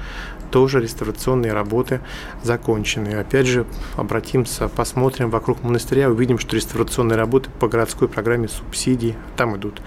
[0.51, 2.01] тоже реставрационные работы
[2.43, 3.15] закончены.
[3.15, 9.57] Опять же, обратимся, посмотрим вокруг монастыря, увидим, что реставрационные работы по городской программе субсидий там
[9.57, 9.81] идут.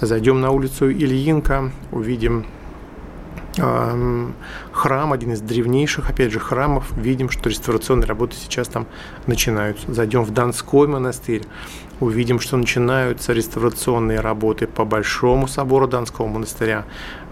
[0.00, 2.46] Зайдем на улицу Ильинка, увидим
[4.72, 6.90] храм, один из древнейших, опять же, храмов.
[6.96, 8.86] Видим, что реставрационные работы сейчас там
[9.26, 9.92] начинаются.
[9.92, 11.42] Зайдем в Донской монастырь,
[12.02, 16.84] увидим, что начинаются реставрационные работы по Большому собору Донского монастыря.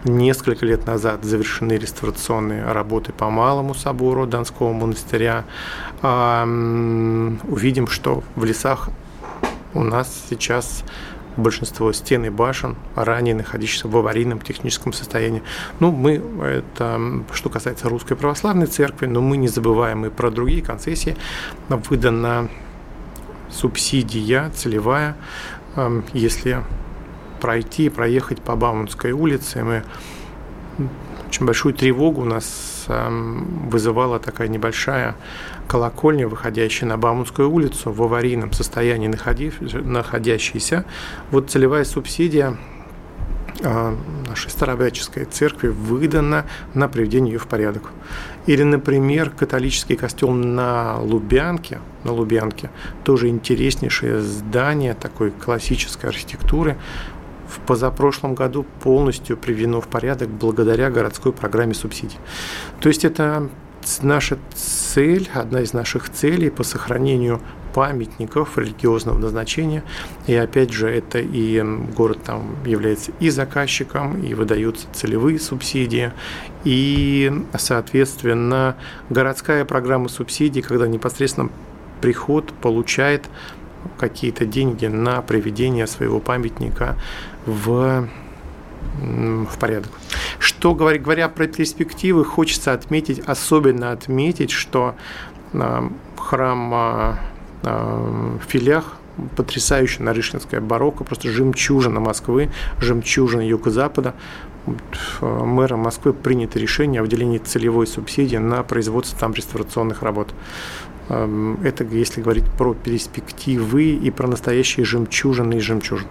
[0.05, 5.45] Несколько лет назад завершены реставрационные работы по Малому собору Донского монастыря.
[6.03, 8.91] Увидим, что в лесах
[9.75, 10.85] у нас сейчас
[11.37, 15.43] большинство стен и башен, ранее находящихся в аварийном техническом состоянии.
[15.81, 17.01] Ну, мы, это
[17.33, 21.17] что касается Русской Православной Церкви, но мы не забываем и про другие концессии.
[21.69, 22.49] Выдана
[23.53, 25.17] субсидия целевая,
[25.77, 26.63] эм, если
[27.41, 29.83] пройти, проехать по Бауманской улице, мы
[31.27, 35.15] очень большую тревогу у нас эм, вызывала такая небольшая
[35.69, 40.85] колокольня, выходящая на Бауманскую улицу, в аварийном состоянии находящаяся.
[41.31, 42.57] Вот целевая субсидия
[43.63, 47.91] нашей Старообрядческой церкви выдана на приведение ее в порядок.
[48.47, 52.71] Или, например, католический костел на Лубянке, на Лубянке,
[53.05, 56.77] тоже интереснейшее здание такой классической архитектуры,
[57.49, 62.19] в позапрошлом году полностью приведено в порядок благодаря городской программе субсидий.
[62.81, 63.49] То есть это
[64.03, 67.41] наша цель, одна из наших целей по сохранению
[67.73, 69.83] памятников религиозного назначения.
[70.27, 71.63] И опять же, это и
[71.97, 76.13] город там является и заказчиком, и выдаются целевые субсидии,
[76.65, 78.77] и, соответственно,
[79.09, 81.51] городская программа субсидий, когда непосредственно
[82.01, 83.29] приход получает
[83.99, 86.97] какие-то деньги на приведение своего памятника
[87.47, 88.09] в,
[89.01, 89.91] в порядок.
[90.39, 94.95] Что говоря, говоря про перспективы, хочется отметить, особенно отметить, что
[96.31, 97.15] храм э,
[97.63, 98.97] в Филях
[99.37, 102.51] потрясающая Нарышкинская барокко, просто жемчужина Москвы,
[102.81, 104.15] жемчужина Юго-Запада.
[105.21, 110.33] мэром Москвы принято решение о выделении целевой субсидии на производство там реставрационных работ.
[111.11, 116.07] Эм, это если говорить про перспективы и про настоящие жемчужины и жемчужин.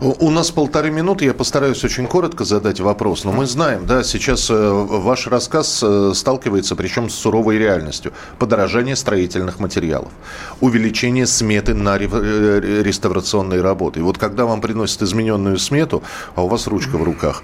[0.00, 3.24] У нас полторы минуты, я постараюсь очень коротко задать вопрос.
[3.24, 8.12] Но мы знаем, да, сейчас э, ваш рассказ э, сталкивается, причем с суровой реальностью.
[8.38, 10.12] Подорожание строительных материалов,
[10.60, 13.98] увеличение сметы на э, реставрационные работы.
[13.98, 16.04] И вот когда вам приносят измененную смету,
[16.36, 17.42] а у вас ручка в руках,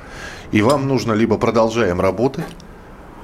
[0.53, 2.45] и вам нужно либо продолжаем работы,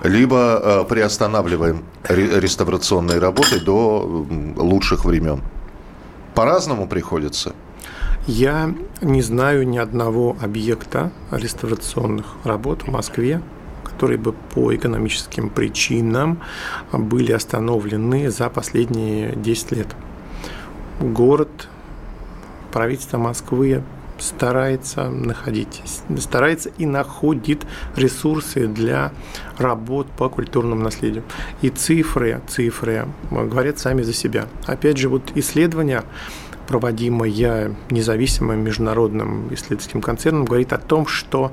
[0.03, 4.27] либо э, приостанавливаем реставрационные работы до
[4.57, 5.43] лучших времен.
[6.35, 7.55] По-разному приходится.
[8.27, 13.41] Я не знаю ни одного объекта реставрационных работ в Москве,
[13.85, 16.41] которые бы по экономическим причинам
[16.93, 19.89] были остановлены за последние 10 лет.
[21.01, 21.69] Город,
[22.73, 23.83] правительство Москвы
[24.19, 25.83] старается находить,
[26.19, 29.13] старается и находит ресурсы для
[29.59, 31.25] работ по культурному наследию.
[31.63, 34.47] И цифры, цифры говорят сами за себя.
[34.67, 36.05] Опять же, вот исследования,
[36.67, 41.53] проводимое независимым международным исследовательским концерном, говорит о том, что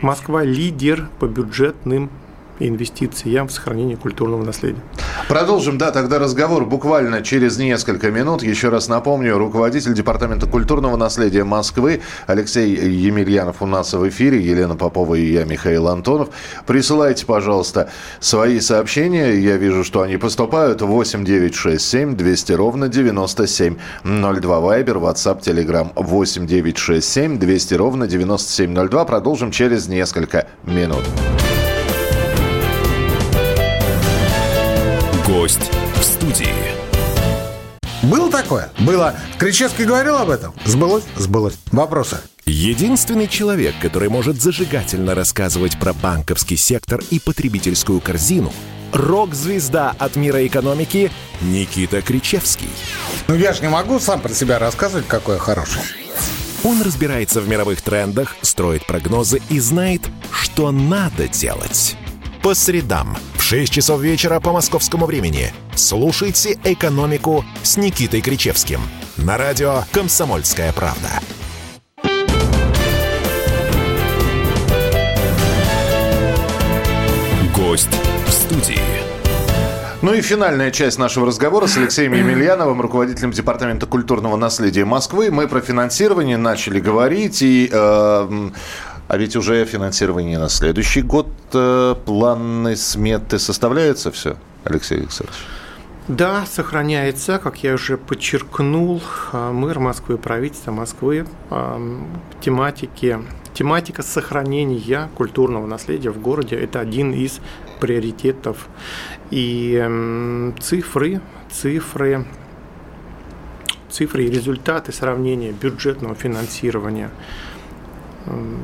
[0.00, 2.10] Москва лидер по бюджетным
[2.58, 4.80] инвестициям в сохранение культурного наследия.
[5.28, 8.42] Продолжим, да, тогда разговор буквально через несколько минут.
[8.42, 14.76] Еще раз напомню, руководитель Департамента культурного наследия Москвы Алексей Емельянов у нас в эфире, Елена
[14.76, 16.28] Попова и я, Михаил Антонов.
[16.66, 17.90] Присылайте, пожалуйста,
[18.20, 19.34] свои сообщения.
[19.34, 20.82] Я вижу, что они поступают.
[20.82, 24.60] 8 9 6 7 200 ровно 9702.
[24.60, 25.90] Вайбер, WhatsApp, Telegram.
[25.94, 29.04] 8 9 6 7 200 ровно 9702.
[29.04, 31.04] Продолжим через несколько минут.
[35.26, 36.54] Гость в студии.
[38.02, 38.70] Было такое?
[38.78, 39.14] Было.
[39.38, 40.54] Кричевский говорил об этом?
[40.66, 41.04] Сбылось?
[41.16, 41.54] Сбылось.
[41.72, 42.18] Вопросы?
[42.44, 48.52] Единственный человек, который может зажигательно рассказывать про банковский сектор и потребительскую корзину–
[48.92, 51.10] рок-звезда от мира экономики
[51.40, 52.68] Никита Кричевский.
[53.26, 55.80] Ну, я же не могу сам про себя рассказывать, какой я хороший.
[56.62, 61.96] Он разбирается в мировых трендах, строит прогнозы и знает, что надо делать.
[62.44, 65.50] По средам– 6 часов вечера по московскому времени.
[65.74, 68.80] Слушайте «Экономику» с Никитой Кричевским.
[69.16, 71.08] На радио «Комсомольская правда».
[77.56, 77.88] Гость
[78.26, 78.78] в студии.
[80.02, 85.30] Ну и финальная часть нашего разговора с Алексеем Емельяновым, руководителем Департамента культурного наследия Москвы.
[85.30, 88.50] Мы про финансирование начали говорить, и э,
[89.14, 95.38] а ведь уже финансирование на следующий год, э, планы, сметы составляются все, Алексей Александрович?
[96.08, 99.00] Да, сохраняется, как я уже подчеркнул,
[99.32, 101.98] э, мэр Москвы, правительство Москвы, э,
[102.40, 103.20] тематики,
[103.52, 107.38] тематика сохранения культурного наследия в городе– это один из
[107.78, 108.66] приоритетов.
[109.30, 111.20] И цифры,
[111.52, 112.26] цифры,
[113.90, 117.10] цифры и результаты сравнения бюджетного финансирования–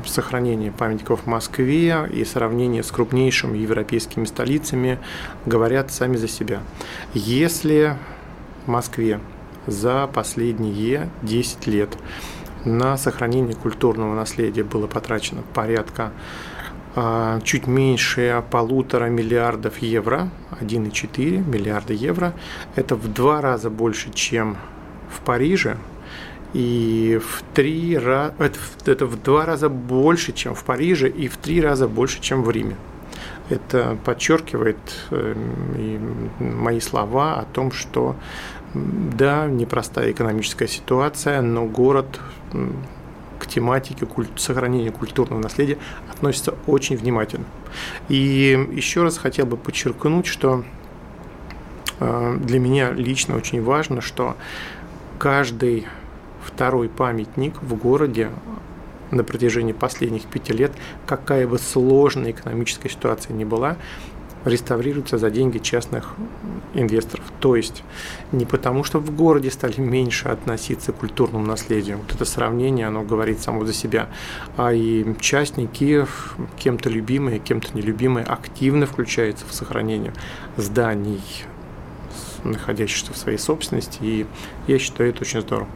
[0.05, 4.99] сохранение памятников в Москве и сравнение с крупнейшими европейскими столицами
[5.45, 6.61] говорят сами за себя.
[7.13, 7.95] Если
[8.65, 9.19] в Москве
[9.67, 11.89] за последние 10 лет
[12.65, 16.11] на сохранение культурного наследия было потрачено порядка
[16.95, 22.33] а, чуть меньше полутора миллиардов евро, 1,4 миллиарда евро.
[22.75, 24.57] Это в два раза больше, чем
[25.09, 25.77] в Париже,
[26.53, 31.37] и в три раза, это, это в два раза больше, чем в Париже, и в
[31.37, 32.75] три раза больше, чем в Риме.
[33.49, 34.77] Это подчеркивает
[35.11, 35.35] э,
[36.39, 38.15] мои слова о том, что
[38.73, 42.19] да, непростая экономическая ситуация, но город
[43.39, 45.77] к тематике культ, сохранения культурного наследия
[46.11, 47.45] относится очень внимательно.
[48.07, 50.63] И еще раз хотел бы подчеркнуть, что
[51.99, 54.37] э, для меня лично очень важно, что
[55.17, 55.87] каждый
[56.53, 58.29] второй памятник в городе
[59.11, 60.71] на протяжении последних пяти лет,
[61.05, 63.77] какая бы сложная экономическая ситуация ни была,
[64.45, 66.15] реставрируется за деньги частных
[66.73, 67.25] инвесторов.
[67.39, 67.83] То есть
[68.31, 73.03] не потому, что в городе стали меньше относиться к культурному наследию, вот это сравнение, оно
[73.03, 74.09] говорит само за себя,
[74.57, 76.07] а и частники,
[76.57, 80.13] кем-то любимые, кем-то нелюбимые, активно включаются в сохранение
[80.57, 81.21] зданий,
[82.43, 84.25] находящихся в своей собственности, и
[84.67, 85.67] я считаю это очень здорово.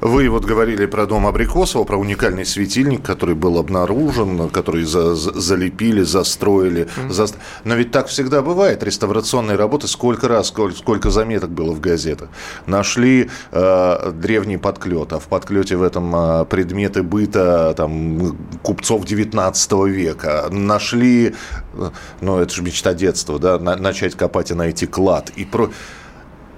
[0.00, 5.32] Вы вот говорили про дом Абрикосова, про уникальный светильник, который был обнаружен, который за, за,
[5.40, 6.84] залепили, застроили.
[6.84, 7.10] Mm-hmm.
[7.10, 7.26] За...
[7.64, 8.82] Но ведь так всегда бывает.
[8.82, 12.28] Реставрационные работы сколько раз, сколько, сколько заметок было в газетах.
[12.66, 19.72] Нашли э, древний подклет, а в подклете в этом э, предметы быта там, купцов 19
[19.86, 20.48] века.
[20.50, 21.34] Нашли,
[21.74, 25.30] э, ну это же мечта детства, да, на, начать копать и найти клад.
[25.36, 25.70] И про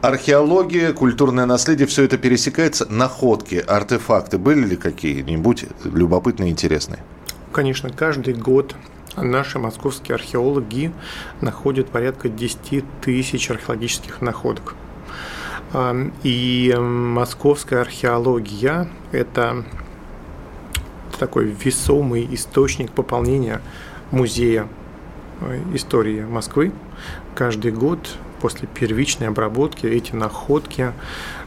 [0.03, 2.87] археология, культурное наследие, все это пересекается.
[2.91, 7.03] Находки, артефакты были ли какие-нибудь любопытные, интересные?
[7.53, 8.75] Конечно, каждый год
[9.17, 10.93] наши московские археологи
[11.41, 14.75] находят порядка 10 тысяч археологических находок.
[16.23, 19.65] И московская археология– это
[21.19, 23.61] такой весомый источник пополнения
[24.11, 24.69] музея
[25.41, 26.73] э, истории Москвы.
[27.35, 30.93] Каждый год после первичной обработки эти находки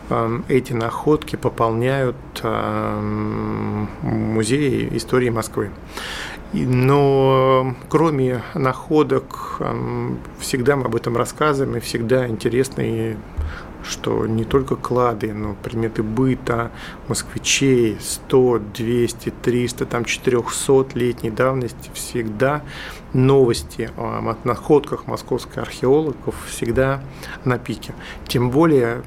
[0.10, 5.72] эм, эти находки пополняют эм, музеи истории Москвы.
[6.52, 13.18] Но кроме находок, эм, всегда мы об этом рассказываем, и всегда интересные
[13.84, 16.72] что не только клады, но предметы быта,
[17.08, 22.62] москвичей 100, 200, 300, там 400-летней давности всегда
[23.14, 27.02] новости о находках московских археологов всегда
[27.46, 27.94] на пике.
[28.28, 29.04] Тем более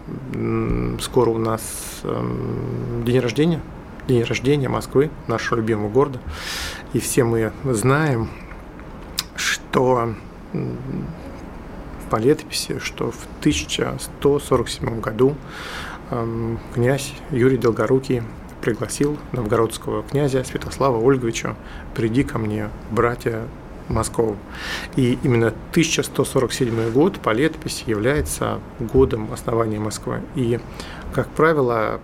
[1.00, 1.62] скоро у нас
[2.02, 3.60] эм, день рождения,
[4.08, 6.18] день рождения Москвы, нашего любимого города.
[6.92, 8.28] И все мы знаем,
[9.36, 10.14] что
[12.12, 15.34] по летописи, что в 1147 году
[16.10, 18.20] эм, князь Юрий Долгорукий
[18.60, 21.56] пригласил новгородского князя Святослава Ольговича
[21.94, 23.48] «Приди ко мне, братья
[23.88, 24.36] Москву».
[24.94, 30.20] И именно 1147 год по летописи является годом основания Москвы.
[30.34, 30.60] И,
[31.14, 31.98] как правило,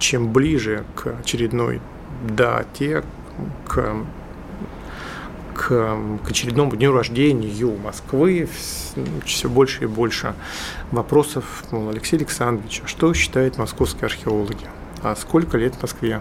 [0.00, 1.80] чем ближе к очередной
[2.28, 3.04] дате,
[3.68, 4.04] к
[5.54, 7.48] к, к очередному дню рождения
[7.82, 8.48] Москвы
[9.24, 10.34] все больше и больше
[10.90, 11.64] вопросов.
[11.70, 14.66] Мол, Алексей Александрович, а что считают московские археологи?
[15.02, 16.20] А сколько лет Москве?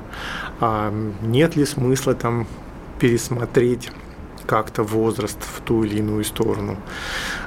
[0.59, 2.47] А нет ли смысла там
[2.99, 3.91] пересмотреть
[4.45, 6.77] как-то возраст в ту или иную сторону.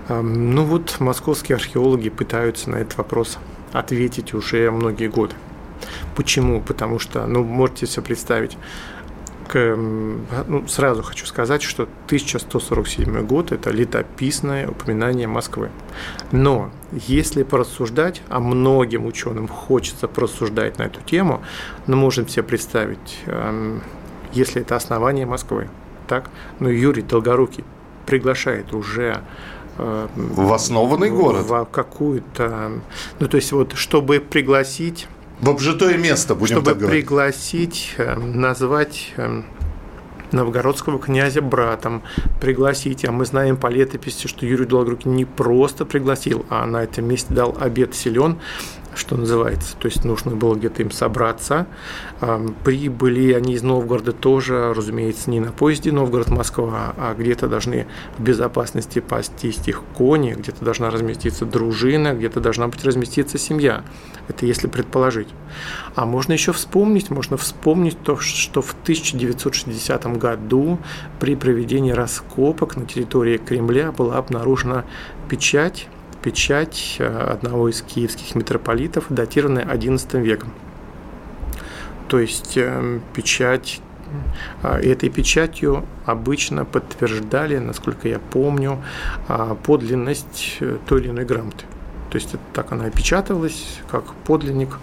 [0.08, 3.38] Ну вот московские археологи пытаются на этот вопрос
[3.72, 5.34] ответить уже многие годы.
[6.14, 6.62] Почему?
[6.62, 8.56] Потому что, ну, можете себе представить,
[9.54, 15.70] ну, сразу хочу сказать, что 1147 год– это летописное упоминание Москвы.
[16.32, 21.42] Но если порассуждать, а многим ученым хочется порассуждать на эту тему,
[21.86, 23.82] но можем себе представить, эм,
[24.32, 25.68] если это основание Москвы,
[26.08, 26.30] так,
[26.60, 27.64] но Юрий Долгорукий
[28.06, 29.22] приглашает уже
[29.78, 32.72] э, в основанный город в какую-то,
[33.18, 35.08] ну то есть вот чтобы пригласить
[35.40, 37.04] в обжитое место, будем Чтобы так говорить.
[37.04, 39.42] пригласить, э, назвать э,
[40.32, 42.02] новгородского князя братом,
[42.40, 43.04] пригласить.
[43.04, 47.32] А мы знаем по летописи, что Юрий Долгорукий не просто пригласил, а на этом месте
[47.34, 48.38] дал обед силен
[48.96, 49.76] что называется.
[49.76, 51.66] То есть нужно было где-то им собраться.
[52.64, 57.86] Прибыли они из Новгорода тоже, разумеется, не на поезде Новгород-Москва, а где-то должны
[58.18, 63.84] в безопасности пастись их кони, где-то должна разместиться дружина, где-то должна быть разместиться семья.
[64.28, 65.28] Это если предположить.
[65.94, 70.78] А можно еще вспомнить, можно вспомнить то, что в 1960 году
[71.20, 74.84] при проведении раскопок на территории Кремля была обнаружена
[75.28, 75.88] печать
[76.26, 80.50] печать э, одного из киевских митрополитов, датированная XI веком.
[82.08, 83.80] То есть э, печать
[84.64, 88.82] э, Этой печатью обычно подтверждали, насколько я помню,
[89.62, 90.58] подлинность
[90.88, 91.64] той или иной грамоты.
[92.10, 94.78] То есть так она опечатывалась, как подлинник,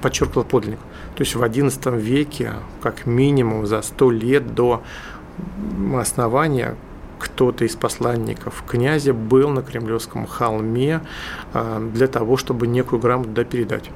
[0.00, 0.80] подчеркивал подлинник.
[1.16, 4.82] То есть в XI веке, как минимум за сто лет до
[5.94, 6.76] основания
[7.18, 11.00] кто-то из посланников князя был на Кремлевском холме
[11.52, 13.90] а, для того, чтобы некую грамоту да передать.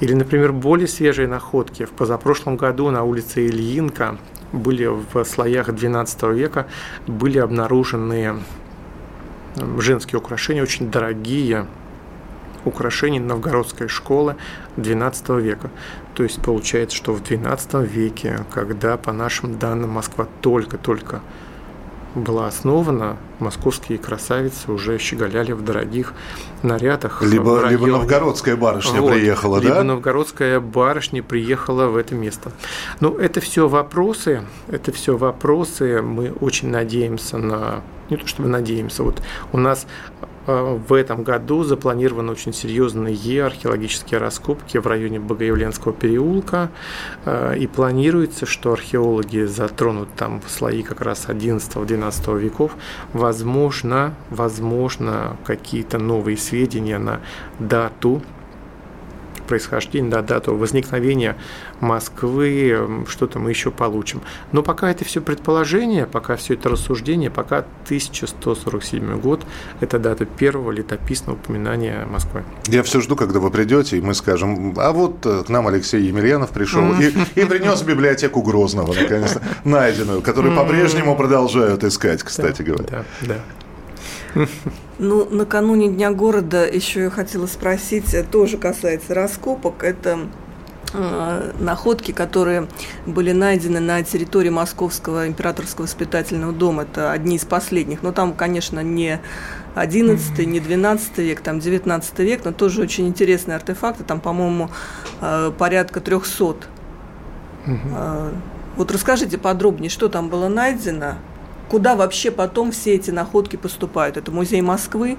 [0.00, 1.84] Или, например, более свежие находки.
[1.84, 4.16] В позапрошлом году на улице Ильинка
[4.52, 6.66] были в слоях XII века
[7.06, 8.36] были обнаружены
[9.78, 11.66] женские украшения, очень дорогие
[12.64, 14.36] украшения новгородской школы
[14.76, 15.70] XII века.
[16.14, 21.20] То есть получается, что в XII веке, когда, по нашим данным, Москва только-только
[22.22, 26.14] была основана, московские красавицы уже щеголяли в дорогих
[26.62, 27.22] нарядах.
[27.22, 29.74] Либо, либо новгородская барышня вот, приехала, либо да?
[29.80, 32.52] Либо новгородская барышня приехала в это место.
[33.00, 36.02] Ну, это все вопросы, это все вопросы.
[36.02, 39.86] Мы очень надеемся на, не то чтобы надеемся, вот у нас
[40.48, 46.70] в этом году запланированы очень серьезные археологические раскопки в районе Богоявленского переулка.
[47.24, 52.76] Э, и планируется, что археологи затронут там слои как раз 11-12 веков.
[53.12, 57.20] Возможно, возможно какие-то новые сведения на
[57.58, 58.22] дату
[59.48, 61.36] происхождения, да, дату возникновения
[61.80, 64.22] Москвы, что-то мы еще получим.
[64.52, 69.44] Но пока это все предположение, пока все это рассуждение, пока 1147 год–
[69.80, 72.44] это дата первого летописного упоминания Москвы.
[72.68, 76.02] Я все жду, когда вы придете, и мы скажем, а вот э, к нам Алексей
[76.02, 82.84] Емельянов пришел и, и принес библиотеку Грозного, наконец-то, найденную, которую по-прежнему продолжают искать, кстати говоря.
[82.90, 83.36] Да, да.
[84.98, 90.28] Ну, накануне Дня города еще я хотела спросить, э, тоже касается раскопок, это
[90.92, 92.66] э, находки, которые
[93.06, 96.82] были найдены на территории Московского императорского воспитательного дома.
[96.82, 98.02] Это одни из последних.
[98.02, 99.20] Но там, конечно, не
[99.74, 104.02] 11 не 12 век, там 19 век, но тоже очень интересные артефакты.
[104.02, 104.70] Там, по-моему,
[105.20, 106.56] э, порядка 300.
[108.76, 111.16] Вот расскажите подробнее, что там было найдено,
[111.68, 114.16] куда вообще потом все эти находки поступают?
[114.16, 115.18] Это музей Москвы?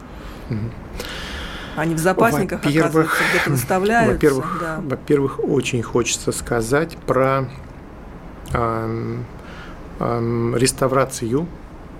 [1.76, 4.14] Они в запасниках, во-первых, где-то выставляются.
[4.14, 4.80] Во-первых, да.
[4.84, 7.46] во-первых, очень хочется сказать про
[8.52, 9.26] эм,
[10.00, 11.48] эм, реставрацию,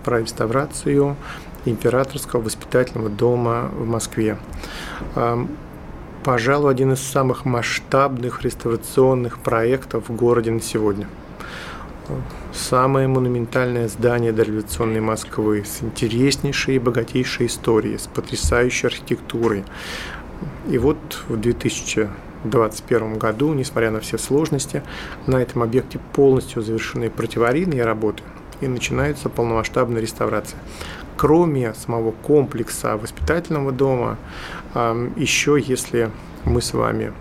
[0.04, 1.16] про реставрацию
[1.64, 4.38] императорского воспитательного дома в Москве.
[5.16, 5.50] Эм,
[6.26, 11.08] пожалуй, один из самых масштабных реставрационных проектов в городе на сегодня–
[12.54, 19.64] самое монументальное здание дореволюционной Москвы с интереснейшей и богатейшей историей, с потрясающей архитектурой.
[20.68, 20.98] И вот
[21.28, 24.84] в 2021 году, несмотря на все сложности,
[25.28, 28.24] на этом объекте полностью завершены противоаварийные работы
[28.62, 30.60] и начинается полномасштабная реставрация.
[31.18, 34.18] Кроме самого комплекса воспитательного дома,
[34.74, 36.12] еще если
[36.46, 37.14] мы с вами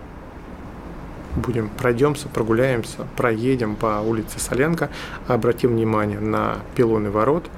[1.39, 4.91] будем пройдемся, прогуляемся, проедем по улице Соленко,
[5.27, 7.51] обратим внимание на пилоны ворот,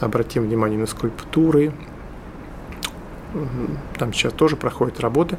[0.00, 1.72] обратим внимание на скульптуры,
[3.98, 5.36] там сейчас тоже проходят работы.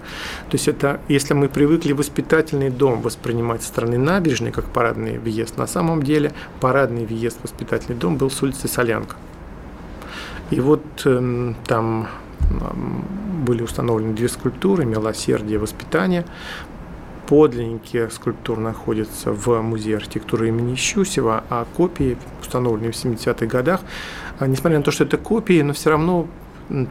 [0.49, 5.57] То есть это, если мы привыкли воспитательный дом воспринимать со стороны набережной как парадный въезд,
[5.57, 9.15] на самом деле парадный въезд в воспитательный дом был с улицы Солянка.
[10.51, 12.07] И вот э, там
[13.45, 16.25] были установлены две скульптуры «Милосердие и воспитание»
[17.27, 23.81] подлинники скульптур находятся в Музее архитектуры имени Щусева, а копии, установленные в 70-х годах,
[24.39, 26.27] а, несмотря на то, что это копии, но все равно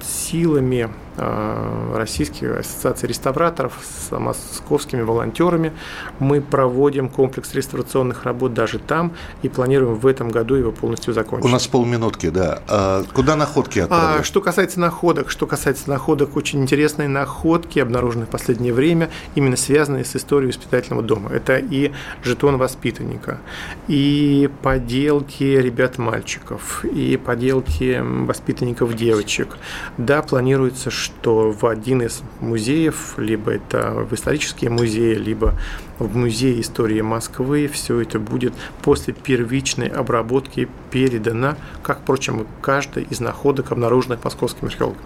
[0.02, 5.72] силами э, Российской ассоциации реставраторов с московскими волонтерами
[6.18, 9.12] мы проводим комплекс реставрационных работ даже там
[9.42, 11.46] и планируем в этом году его полностью закончить.
[11.46, 12.62] У нас полминутки, да.
[12.68, 14.20] А куда находки отправляют?
[14.20, 19.56] А, что касается находок, что касается находок, очень интересные находки, обнаруженные в последнее время, именно
[19.56, 21.30] связанные с историей воспитательного дома.
[21.30, 23.40] Это и жетон воспитанника,
[23.88, 29.56] и поделки ребят-мальчиков, и поделки воспитанников девочек,
[29.98, 35.54] да, планируется, что в один из музеев, либо это в исторические музеи, либо
[35.98, 43.04] в Музее истории Москвы все это будет после первичной обработки передано, как, впрочем, и каждый
[43.04, 45.02] из находок, обнаруженных московским археологом.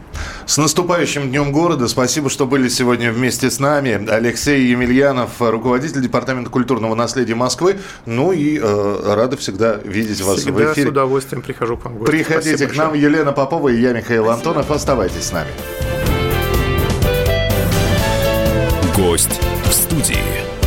[0.47, 1.89] С наступающим Днем города.
[1.89, 4.09] Спасибо, что были сегодня вместе с нами.
[4.09, 7.79] Алексей Емельянов, руководитель Департамента культурного наследия Москвы.
[8.07, 10.87] Ну и э, рады всегда видеть вас всегда в эфире.
[10.87, 12.11] с удовольствием прихожу к вам в гости.
[12.11, 12.91] Приходите Спасибо к нам.
[12.91, 13.13] Большое.
[13.13, 14.51] Елена Попова и я, Михаил Спасибо.
[14.51, 14.71] Антонов.
[14.71, 15.51] Оставайтесь с нами.
[18.97, 20.58] Гость в студии.